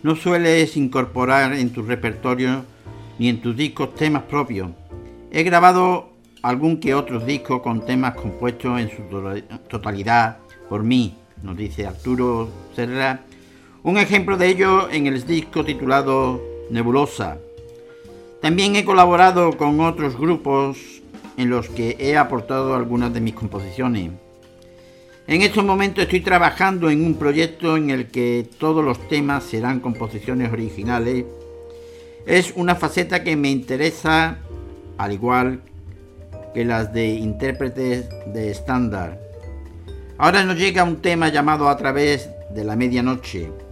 No 0.04 0.14
sueles 0.14 0.76
incorporar 0.76 1.52
en 1.54 1.70
tu 1.70 1.82
repertorio 1.82 2.64
ni 3.18 3.28
en 3.28 3.42
tus 3.42 3.56
discos 3.56 3.96
temas 3.96 4.22
propios. 4.22 4.70
He 5.32 5.42
grabado 5.42 6.10
algún 6.42 6.78
que 6.78 6.94
otros 6.94 7.26
discos 7.26 7.60
con 7.60 7.84
temas 7.84 8.14
compuestos 8.14 8.80
en 8.80 8.88
su 8.88 9.02
totalidad 9.68 10.36
por 10.68 10.84
mí, 10.84 11.16
nos 11.42 11.56
dice 11.56 11.84
Arturo 11.84 12.48
Serra. 12.76 13.22
Un 13.82 13.98
ejemplo 13.98 14.36
de 14.36 14.46
ello 14.46 14.88
en 14.92 15.08
el 15.08 15.26
disco 15.26 15.64
titulado 15.64 16.40
Nebulosa. 16.70 17.38
También 18.40 18.76
he 18.76 18.84
colaborado 18.84 19.56
con 19.56 19.80
otros 19.80 20.16
grupos 20.16 20.97
en 21.38 21.48
los 21.48 21.68
que 21.70 21.96
he 22.00 22.16
aportado 22.18 22.74
algunas 22.74 23.14
de 23.14 23.20
mis 23.20 23.32
composiciones. 23.32 24.10
En 25.28 25.42
estos 25.42 25.64
momentos 25.64 26.02
estoy 26.02 26.20
trabajando 26.20 26.90
en 26.90 27.04
un 27.04 27.14
proyecto 27.14 27.76
en 27.76 27.90
el 27.90 28.08
que 28.08 28.48
todos 28.58 28.84
los 28.84 29.08
temas 29.08 29.44
serán 29.44 29.78
composiciones 29.80 30.52
originales. 30.52 31.24
Es 32.26 32.52
una 32.56 32.74
faceta 32.74 33.22
que 33.22 33.36
me 33.36 33.50
interesa 33.50 34.38
al 34.98 35.12
igual 35.12 35.60
que 36.54 36.64
las 36.64 36.92
de 36.92 37.06
intérpretes 37.06 38.08
de 38.26 38.50
estándar. 38.50 39.20
Ahora 40.16 40.44
nos 40.44 40.58
llega 40.58 40.82
un 40.82 40.96
tema 40.96 41.28
llamado 41.28 41.68
A 41.68 41.76
través 41.76 42.28
de 42.50 42.64
la 42.64 42.74
medianoche. 42.74 43.67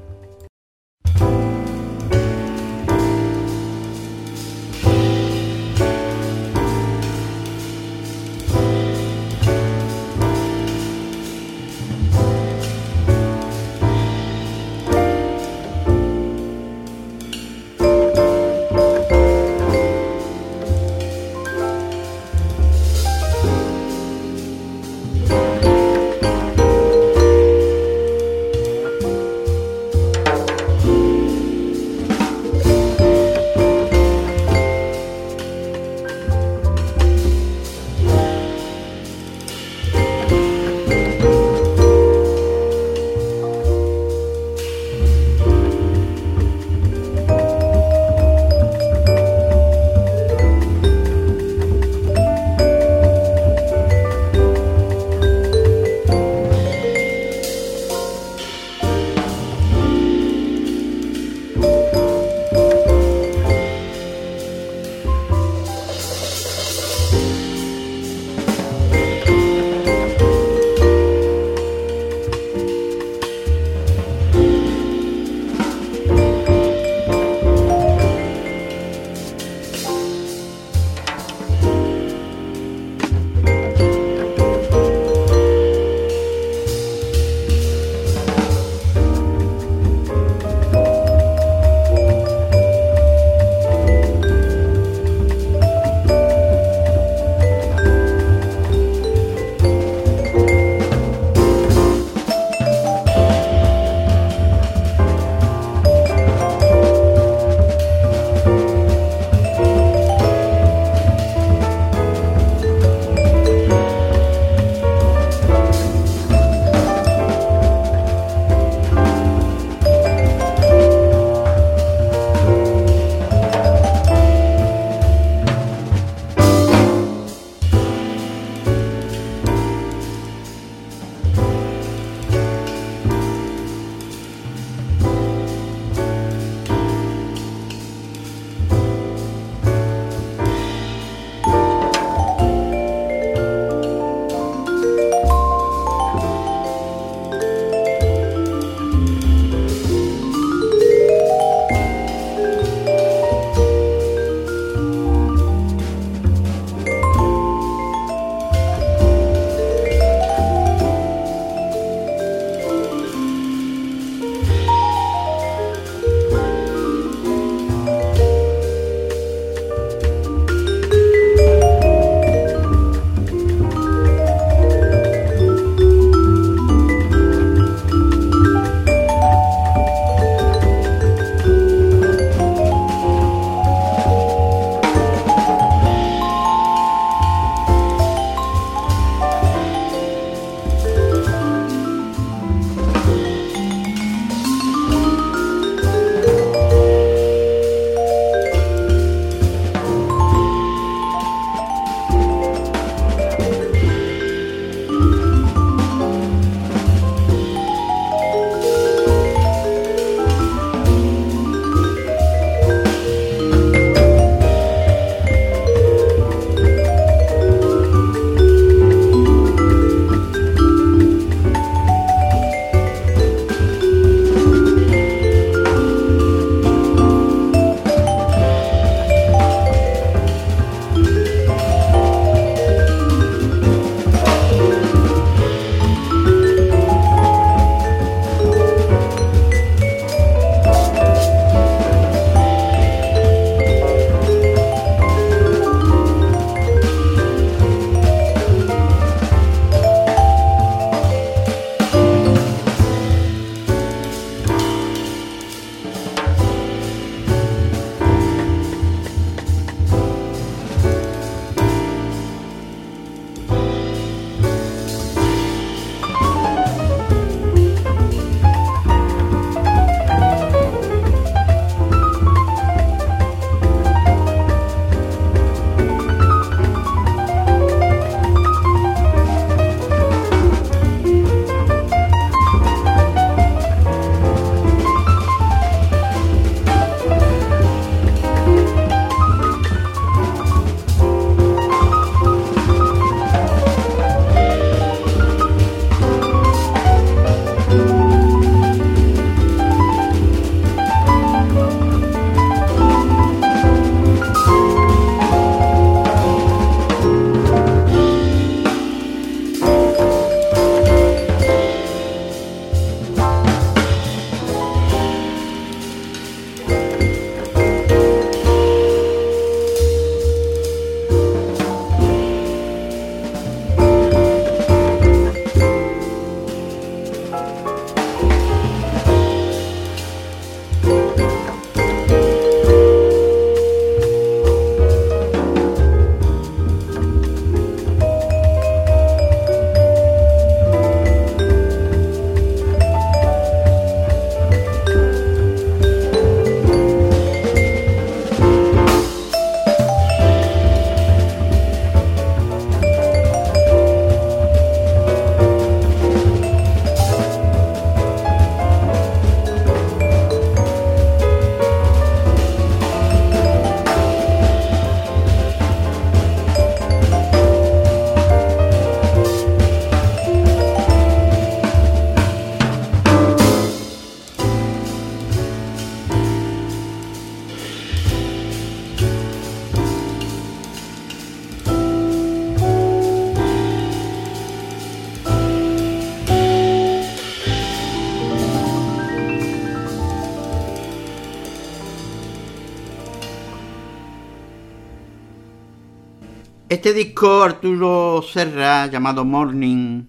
Este 396.86 396.98
disco 397.00 397.42
Arturo 397.42 398.22
Serra, 398.22 398.86
llamado 398.86 399.24
Morning, 399.24 400.04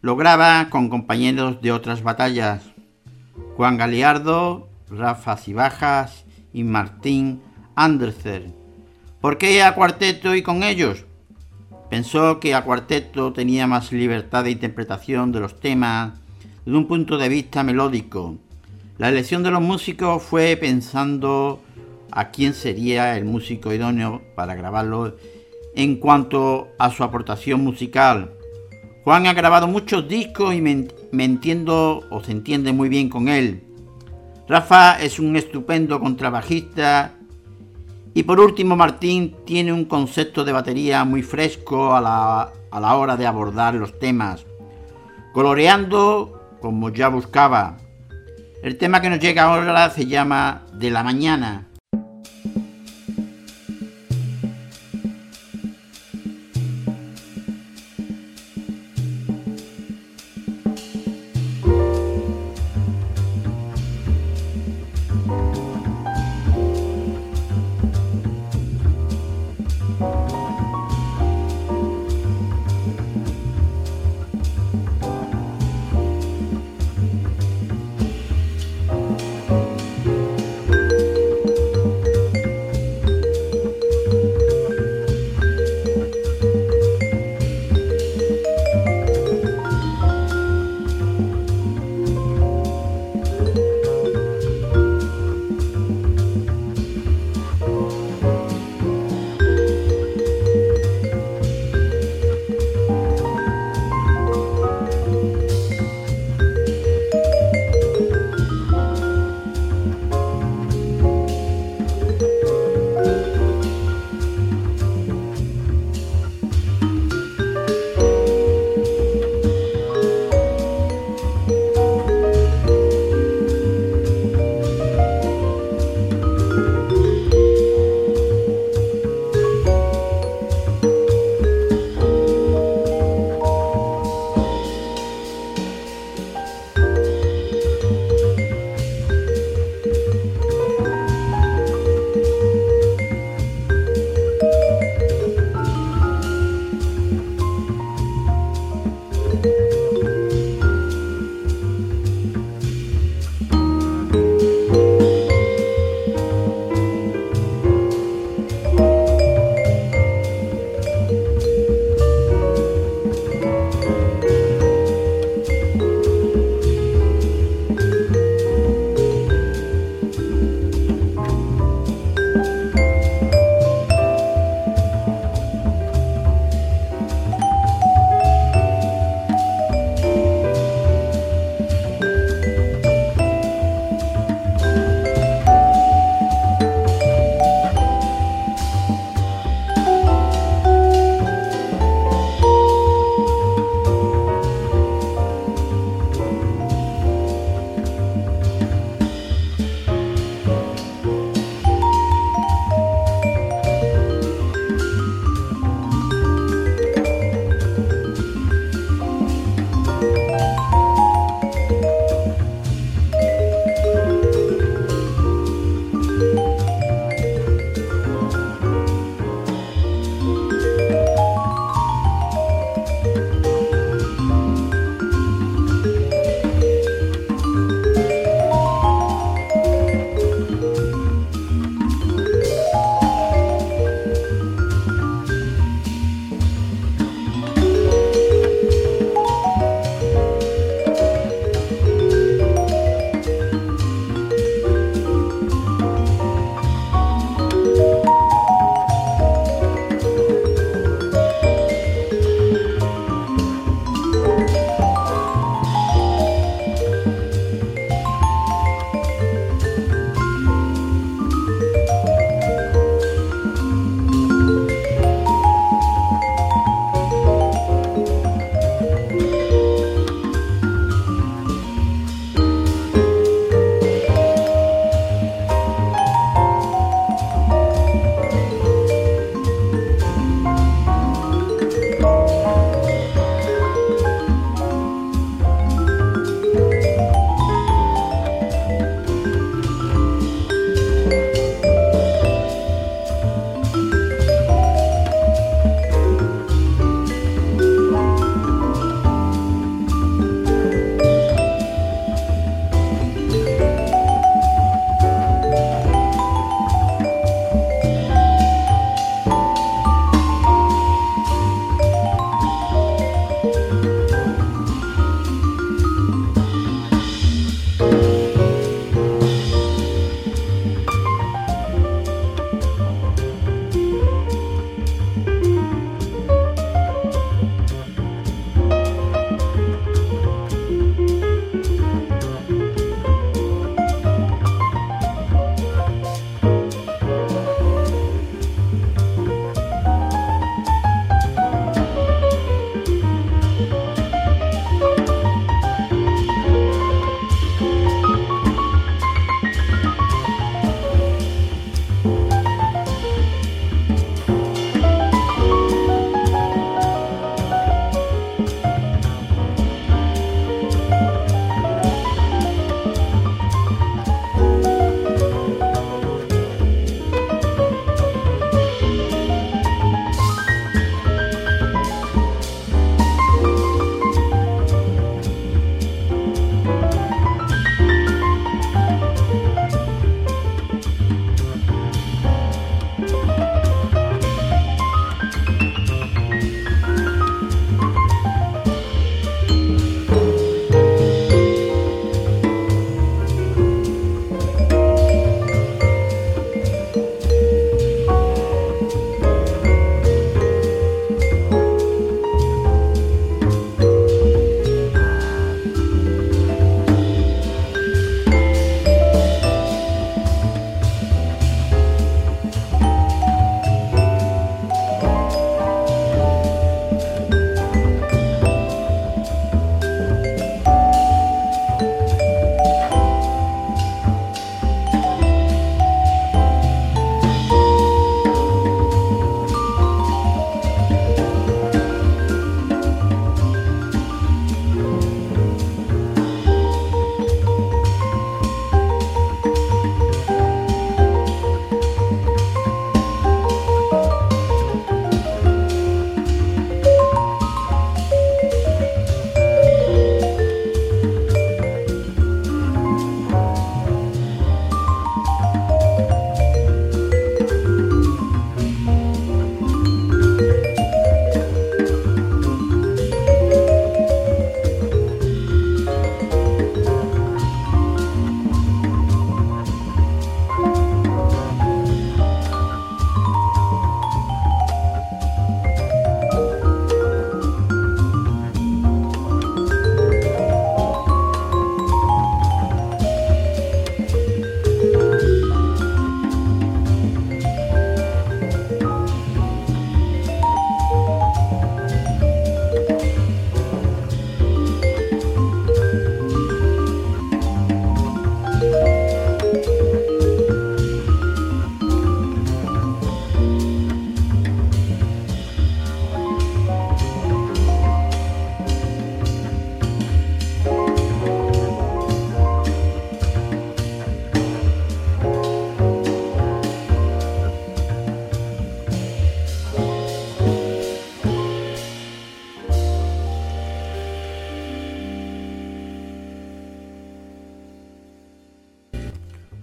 lo 0.00 0.16
graba 0.16 0.70
con 0.70 0.88
compañeros 0.88 1.60
de 1.60 1.70
otras 1.70 2.02
batallas, 2.02 2.62
Juan 3.58 3.76
Galiardo, 3.76 4.70
Rafa 4.88 5.36
Cibajas 5.36 6.24
y 6.54 6.64
Martín 6.64 7.42
Andersen. 7.74 8.54
¿Por 9.20 9.36
qué 9.36 9.62
a 9.62 9.74
cuarteto 9.74 10.34
y 10.34 10.40
con 10.40 10.62
ellos? 10.62 11.04
Pensó 11.90 12.40
que 12.40 12.54
a 12.54 12.64
cuarteto 12.64 13.34
tenía 13.34 13.66
más 13.66 13.92
libertad 13.92 14.44
de 14.44 14.52
interpretación 14.52 15.30
de 15.30 15.40
los 15.40 15.60
temas 15.60 16.14
desde 16.64 16.78
un 16.78 16.88
punto 16.88 17.18
de 17.18 17.28
vista 17.28 17.62
melódico. 17.62 18.38
La 18.96 19.10
elección 19.10 19.42
de 19.42 19.50
los 19.50 19.60
músicos 19.60 20.22
fue 20.22 20.56
pensando 20.56 21.62
a 22.12 22.30
quién 22.30 22.54
sería 22.54 23.18
el 23.18 23.26
músico 23.26 23.74
idóneo 23.74 24.22
para 24.34 24.54
grabarlo 24.54 25.18
en 25.74 25.96
cuanto 25.96 26.68
a 26.78 26.90
su 26.90 27.04
aportación 27.04 27.62
musical. 27.62 28.32
Juan 29.04 29.26
ha 29.26 29.32
grabado 29.32 29.66
muchos 29.66 30.06
discos 30.08 30.54
y 30.54 30.60
me, 30.60 30.88
entiendo 31.12 32.02
o 32.10 32.22
se 32.22 32.32
entiende 32.32 32.72
muy 32.72 32.88
bien 32.88 33.08
con 33.08 33.28
él. 33.28 33.62
Rafa 34.48 35.00
es 35.00 35.18
un 35.18 35.36
estupendo 35.36 36.00
contrabajista 36.00 37.14
y 38.12 38.24
por 38.24 38.40
último 38.40 38.76
Martín 38.76 39.36
tiene 39.44 39.72
un 39.72 39.84
concepto 39.84 40.44
de 40.44 40.52
batería 40.52 41.04
muy 41.04 41.22
fresco 41.22 41.94
a 41.94 42.00
la, 42.00 42.52
a 42.70 42.80
la 42.80 42.94
hora 42.96 43.16
de 43.16 43.26
abordar 43.26 43.74
los 43.74 43.98
temas, 43.98 44.44
coloreando 45.32 46.58
como 46.60 46.90
ya 46.90 47.08
buscaba. 47.08 47.78
El 48.62 48.76
tema 48.76 49.00
que 49.00 49.08
nos 49.08 49.20
llega 49.20 49.44
ahora 49.44 49.88
se 49.90 50.06
llama 50.06 50.66
De 50.74 50.90
la 50.90 51.02
Mañana 51.02 51.69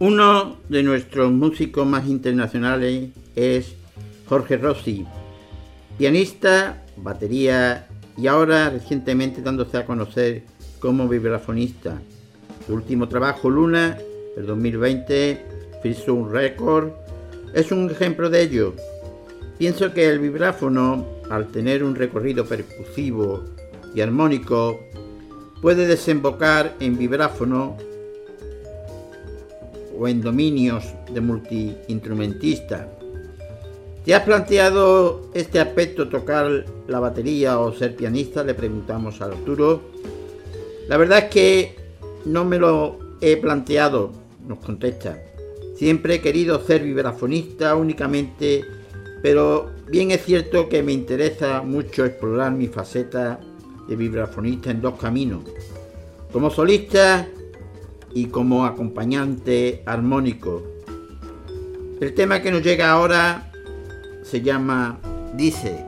Uno 0.07 0.55
de 0.69 0.84
nuestros 0.84 1.34
músicos 1.34 1.85
más 1.85 2.07
internacionales 2.07 3.09
es 3.35 3.75
Jorge 4.25 4.55
Rossi, 4.55 5.05
pianista, 5.97 6.85
batería 6.95 7.89
y 8.17 8.27
ahora 8.27 8.69
recientemente 8.69 9.41
dándose 9.41 9.75
a 9.75 9.85
conocer 9.85 10.43
como 10.79 11.09
vibrafonista. 11.09 11.99
Su 12.65 12.75
último 12.75 13.09
trabajo, 13.09 13.49
Luna, 13.49 13.97
el 14.38 14.45
2020, 14.45 15.45
un 16.07 16.31
Record, 16.31 16.91
es 17.53 17.73
un 17.73 17.89
ejemplo 17.89 18.29
de 18.29 18.43
ello. 18.43 18.75
Pienso 19.57 19.93
que 19.93 20.07
el 20.07 20.19
vibráfono, 20.19 21.05
al 21.29 21.47
tener 21.47 21.84
un 21.84 21.95
recorrido 21.95 22.45
percusivo 22.45 23.43
y 23.93 23.99
armónico, 23.99 24.79
puede 25.61 25.85
desembocar 25.85 26.77
en 26.79 26.97
vibráfono 26.97 27.75
o 29.98 30.07
en 30.07 30.22
dominios 30.22 30.84
de 31.14 31.22
multiinstrumentista. 31.22 32.90
¿Te 34.06 34.15
has 34.15 34.24
planteado 34.24 35.30
este 35.34 35.60
aspecto, 35.60 36.07
tocar 36.07 36.65
la 36.88 36.99
batería 36.99 37.60
o 37.60 37.74
ser 37.74 37.95
pianista? 37.95 38.44
Le 38.44 38.53
preguntamos 38.53 39.22
a 39.22 39.26
Arturo. 39.26 39.82
La 40.88 40.95
verdad 40.98 41.19
es 41.19 41.26
que 41.26 41.76
no 42.26 42.45
me 42.45 42.57
lo 42.57 42.99
he 43.19 43.36
planteado, 43.38 44.11
nos 44.48 44.60
contesta. 44.60 45.22
Siempre 45.76 46.15
he 46.15 46.22
querido 46.22 46.64
ser 46.65 46.84
vibrafonista 46.84 47.76
únicamente, 47.76 48.64
pero 49.22 49.72
bien 49.88 50.11
es 50.11 50.24
cierto 50.24 50.69
que 50.69 50.82
me 50.84 50.94
interesa 50.94 51.61
mucho 51.61 52.06
explorar 52.06 52.53
mi 52.53 52.68
faceta 52.68 53.40
de 53.90 53.95
vibrafonista 53.95 54.72
en 54.72 54.82
dos 54.82 54.98
caminos. 54.98 55.44
Como 56.32 56.49
solista 56.49 57.28
y 58.18 58.26
como 58.26 58.65
acompañante 58.65 59.84
armónico. 59.85 60.64
El 62.02 62.15
tema 62.15 62.41
que 62.41 62.49
nos 62.49 62.64
llega 62.64 62.89
ahora 62.89 63.52
se 64.23 64.41
llama 64.41 64.98
Dice. 65.35 65.86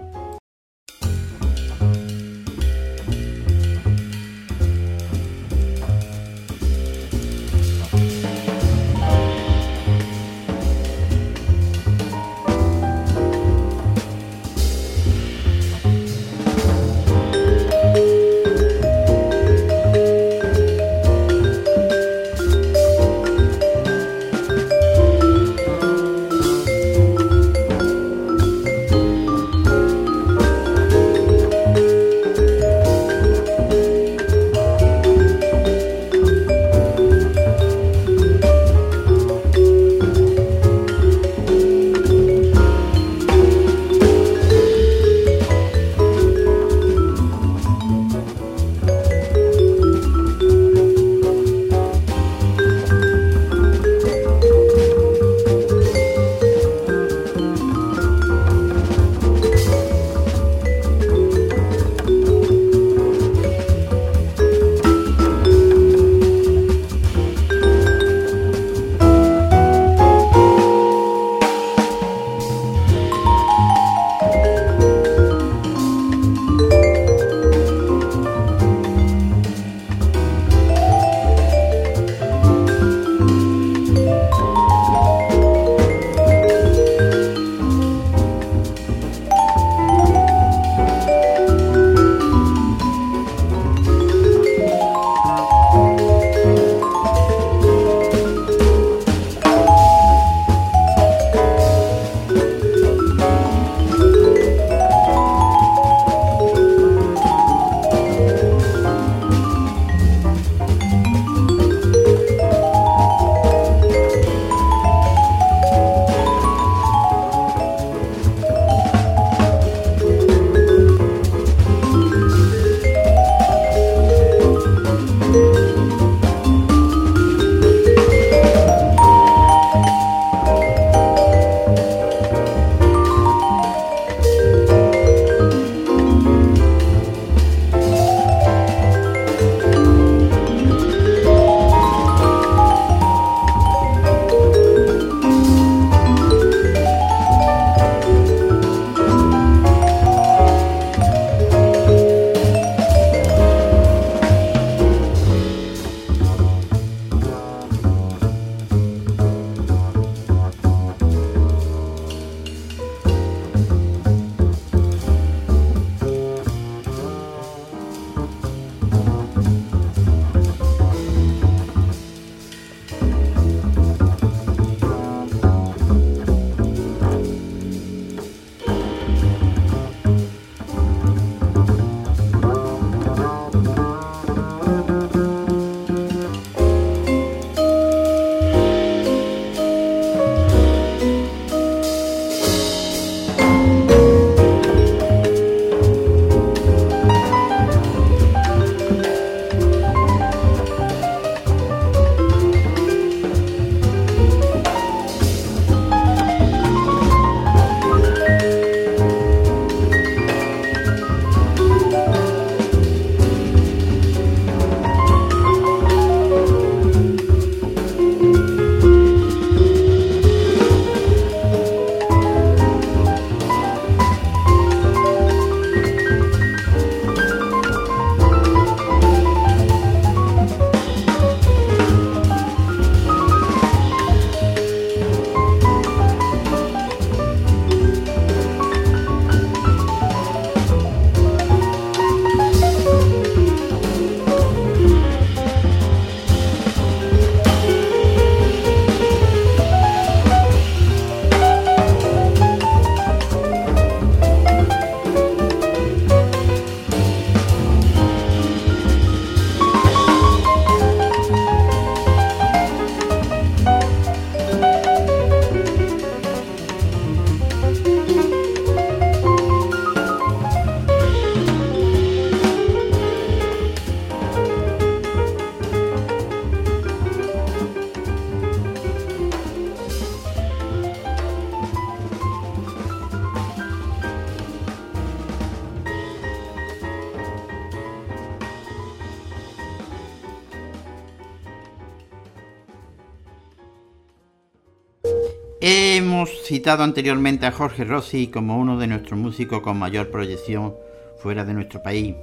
Citado 296.70 296.84
anteriormente 296.84 297.48
a 297.48 297.52
Jorge 297.52 297.84
Rossi 297.84 298.28
como 298.28 298.60
uno 298.60 298.78
de 298.78 298.86
nuestros 298.86 299.20
músicos 299.20 299.62
con 299.62 299.80
mayor 299.80 300.12
proyección 300.12 300.76
fuera 301.18 301.44
de 301.44 301.56
nuestro 301.56 301.82
país. 301.82 302.14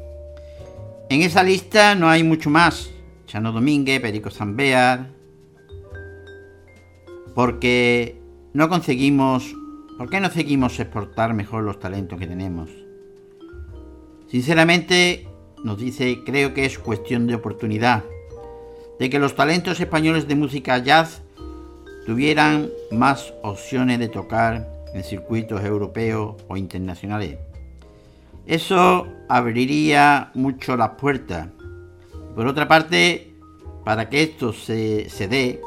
En 1.08 1.22
esa 1.22 1.42
lista 1.42 1.96
no 1.96 2.08
hay 2.08 2.22
mucho 2.22 2.48
más. 2.48 2.92
Chano 3.26 3.50
Domínguez, 3.50 4.00
Perico 4.00 4.30
Zambear. 4.30 5.10
Porque 7.34 8.20
no 8.52 8.68
conseguimos. 8.68 9.52
¿Por 9.98 10.08
qué 10.08 10.20
no 10.20 10.30
seguimos 10.30 10.78
exportar 10.78 11.34
mejor 11.34 11.64
los 11.64 11.80
talentos 11.80 12.16
que 12.16 12.28
tenemos? 12.28 12.70
Sinceramente, 14.28 15.26
nos 15.64 15.76
dice, 15.76 16.22
creo 16.24 16.54
que 16.54 16.66
es 16.66 16.78
cuestión 16.78 17.26
de 17.26 17.34
oportunidad. 17.34 18.04
De 19.00 19.10
que 19.10 19.18
los 19.18 19.34
talentos 19.34 19.80
españoles 19.80 20.28
de 20.28 20.36
música 20.36 20.78
jazz 20.78 21.24
tuvieran 22.06 22.70
más 22.92 23.34
opciones 23.42 23.98
de 23.98 24.08
tocar 24.08 24.66
en 24.94 25.02
circuitos 25.02 25.62
europeos 25.62 26.36
o 26.48 26.56
internacionales. 26.56 27.36
Eso 28.46 29.08
abriría 29.28 30.30
mucho 30.34 30.76
las 30.76 30.90
puertas. 30.90 31.48
Por 32.34 32.46
otra 32.46 32.68
parte, 32.68 33.34
para 33.84 34.08
que 34.08 34.22
esto 34.22 34.52
se, 34.52 35.10
se 35.10 35.26
dé, 35.26 35.60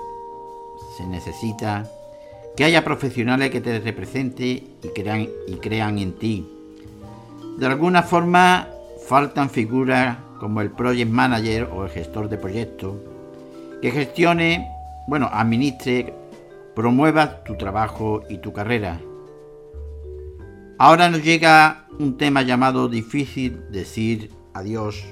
se 0.97 1.05
necesita 1.05 1.85
que 2.55 2.63
haya 2.63 2.83
profesionales 2.83 3.49
que 3.51 3.61
te 3.61 3.79
representen 3.79 4.47
y 4.81 4.87
crean, 4.95 5.27
y 5.47 5.55
crean 5.55 5.99
en 5.99 6.13
ti. 6.13 6.47
De 7.57 7.65
alguna 7.65 8.03
forma 8.03 8.69
faltan 9.07 9.49
figuras 9.49 10.17
como 10.39 10.61
el 10.61 10.71
project 10.71 11.11
manager 11.11 11.69
o 11.73 11.83
el 11.83 11.89
gestor 11.89 12.29
de 12.29 12.37
proyectos 12.37 12.95
que 13.81 13.91
gestione, 13.91 14.69
bueno, 15.07 15.29
administre 15.31 16.13
promueva 16.79 17.43
tu 17.43 17.57
trabajo 17.57 18.23
y 18.29 18.37
tu 18.37 18.53
carrera. 18.53 19.01
Ahora 20.77 21.09
nos 21.09 21.21
llega 21.21 21.89
un 21.99 22.15
tema 22.15 22.41
llamado 22.41 22.87
difícil 22.87 23.69
decir 23.69 24.31
adiós 24.53 25.03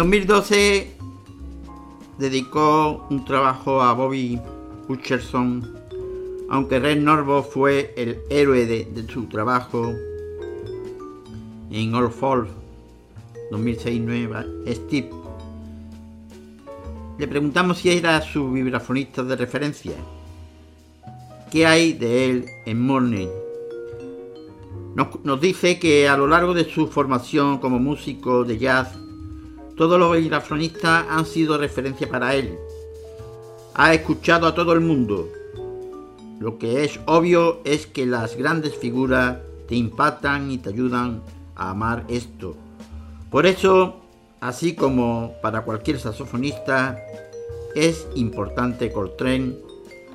2012 0.00 0.96
dedicó 2.16 3.06
un 3.10 3.22
trabajo 3.26 3.82
a 3.82 3.92
Bobby 3.92 4.40
Hutcherson, 4.88 5.76
aunque 6.48 6.78
Red 6.78 7.02
Norvo 7.02 7.42
fue 7.42 7.92
el 7.98 8.18
héroe 8.30 8.64
de, 8.64 9.06
su 9.12 9.26
trabajo 9.26 9.92
en 11.70 11.94
All 11.94 12.10
Fall 12.10 12.48
2006-9, 13.50 14.72
Steve. 14.72 15.10
Le 17.18 17.28
preguntamos 17.28 17.76
si 17.76 17.90
era 17.90 18.22
su 18.22 18.52
vibrafonista 18.52 19.22
de 19.22 19.36
referencia. 19.36 19.92
¿Qué 21.50 21.66
hay 21.66 21.92
de 21.92 22.24
él 22.24 22.46
en 22.64 22.80
Morning? 22.80 23.28
Nos, 25.24 25.40
dice 25.42 25.78
que 25.78 26.08
a 26.08 26.16
lo 26.16 26.26
largo 26.26 26.54
de 26.54 26.64
su 26.64 26.86
formación 26.86 27.58
como 27.58 27.78
músico 27.78 28.44
de 28.44 28.56
jazz, 28.56 28.96
todos 29.80 29.98
los 29.98 30.14
vibrafonistas 30.14 31.06
han 31.08 31.24
sido 31.24 31.56
referencia 31.56 32.06
para 32.06 32.34
él. 32.34 32.58
Ha 33.72 33.94
escuchado 33.94 34.46
a 34.46 34.54
todo 34.54 34.74
el 34.74 34.80
mundo. 34.80 35.26
Lo 36.38 36.58
que 36.58 36.84
es 36.84 37.00
obvio 37.06 37.62
es 37.64 37.86
que 37.86 38.04
las 38.04 38.36
grandes 38.36 38.76
figuras 38.76 39.38
te 39.68 39.76
impactan 39.76 40.50
y 40.50 40.58
te 40.58 40.68
ayudan 40.68 41.22
a 41.56 41.70
amar 41.70 42.04
esto. 42.08 42.56
Por 43.30 43.46
eso, 43.46 44.02
así 44.42 44.74
como 44.74 45.32
para 45.40 45.62
cualquier 45.62 45.98
saxofonista, 45.98 46.98
es 47.74 48.06
importante 48.14 48.92
Coltrane, 48.92 49.54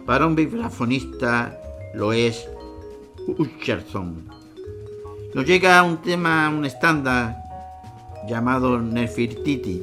para 0.05 0.27
un 0.27 0.35
vibrafonista 0.35 1.59
lo 1.95 2.13
es 2.13 2.47
Hutcherson. 3.25 4.29
Nos 5.33 5.43
llega 5.43 5.81
un 5.81 6.03
tema, 6.03 6.49
un 6.49 6.65
estándar 6.65 7.44
llamado 8.27 8.79
Nefertiti. 8.79 9.81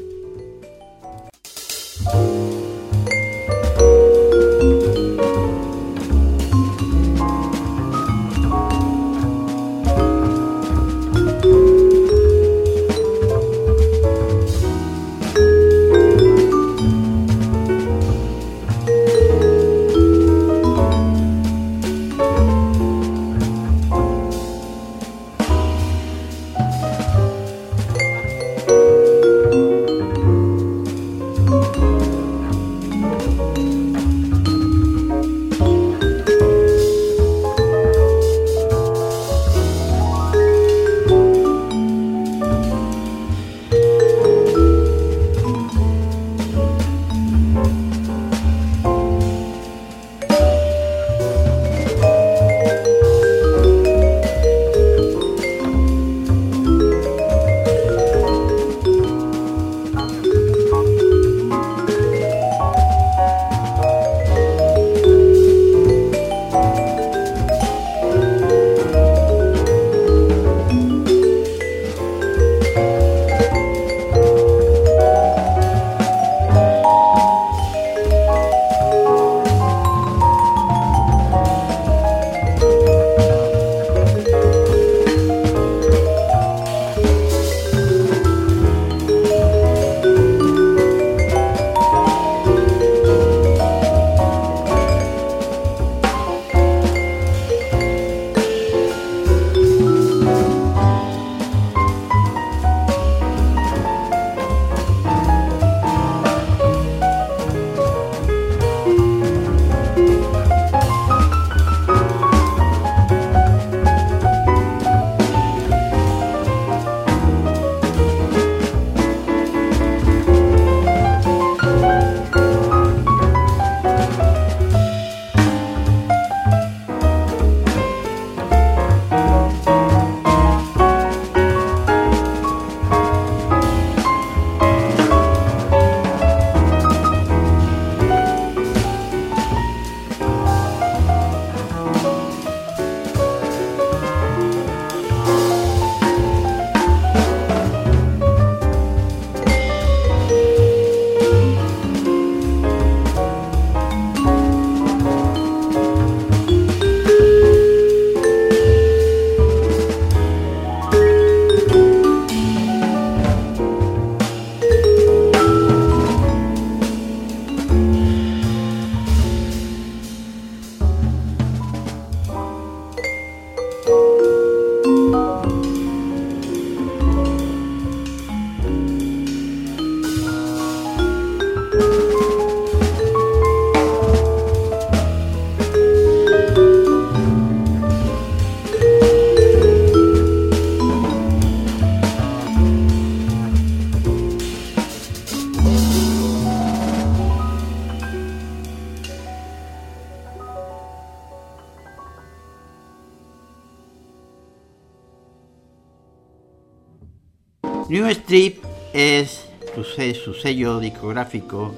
New 207.93 208.07
Street 208.07 208.55
es 208.95 209.47
su, 209.75 210.33
sello 210.33 210.81
discográfico 210.81 211.75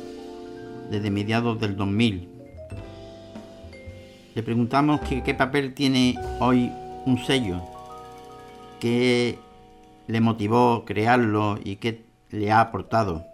desde 0.89 1.11
mediados 1.11 1.59
del 1.59 1.77
2000. 1.77 2.29
Le 4.37 4.43
preguntamos 4.45 5.01
qué 5.01 5.35
papel 5.35 5.75
tiene 5.75 6.17
hoy 6.39 6.71
un 7.05 7.19
sello, 7.27 7.61
qué 8.79 9.41
le 10.07 10.21
motivó 10.21 10.85
crearlo 10.85 11.59
y 11.65 11.77
qué 11.77 12.05
le 12.31 12.53
ha 12.53 12.61
aportado. 12.61 13.27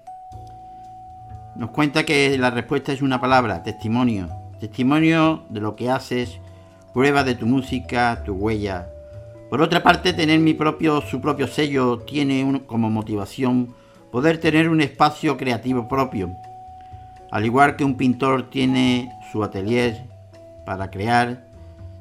Nos 1.57 1.73
cuenta 1.73 2.07
que 2.07 2.39
la 2.39 2.51
respuesta 2.51 2.95
es 2.95 3.03
una 3.03 3.21
palabra, 3.21 3.63
testimonio. 3.63 4.31
Testimonio 4.59 5.45
de 5.51 5.61
lo 5.61 5.77
que 5.77 5.91
haces, 5.91 6.41
prueba 6.95 7.25
de 7.25 7.35
tu 7.35 7.45
música, 7.45 8.23
tu 8.25 8.33
huella, 8.33 8.89
por 9.51 9.61
otra 9.61 9.83
parte, 9.83 10.13
tener 10.13 10.39
mi 10.41 10.55
propio, 10.55 11.01
su 11.03 11.21
propio 11.21 11.49
sello 11.49 11.99
tiene 11.99 12.63
como 12.67 12.89
motivación 12.89 13.75
poder 14.11 14.39
tener 14.39 14.69
un 14.69 14.81
espacio 14.81 15.37
creativo 15.37 15.89
propio. 15.89 16.37
Al 17.31 17.45
igual 17.45 17.77
que 17.77 17.85
un 17.85 17.97
pintor 17.97 18.49
tiene 18.49 19.13
su 19.31 19.45
atelier 19.45 20.05
para 20.65 20.91
crear, 20.91 21.45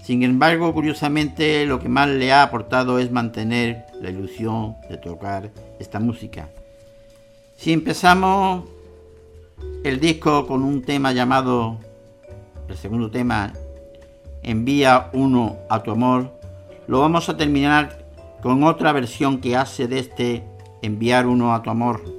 sin 0.02 0.24
embargo, 0.24 0.74
curiosamente, 0.74 1.66
lo 1.66 1.80
que 1.80 1.90
más 1.90 2.08
le 2.08 2.32
ha 2.32 2.44
aportado 2.44 3.00
es 3.00 3.12
mantener 3.12 3.86
la 4.00 4.10
ilusión 4.10 4.78
de 4.90 4.98
tocar 4.98 5.52
esta 5.80 6.00
música. 6.00 6.50
Si 7.58 7.74
empezamos 7.74 8.64
el 9.84 10.00
disco 10.00 10.48
con 10.48 10.64
un 10.64 10.84
tema 10.84 11.12
llamado, 11.12 11.80
el 12.70 12.78
segundo 12.78 13.12
tema, 13.12 13.54
Envía 14.42 15.10
uno 15.12 15.58
a 15.70 15.84
tu 15.84 15.92
amor, 15.92 16.39
lo 16.90 17.02
vamos 17.02 17.30
a 17.30 17.38
terminar 17.38 17.99
con 18.41 18.64
otra 18.64 18.91
versión 18.94 19.41
que 19.41 19.56
hace 19.56 19.88
de 19.88 19.99
este 19.99 20.44
Enviar 20.82 21.28
uno 21.28 21.53
a 21.53 21.61
tu 21.61 21.70
amor. 21.70 22.19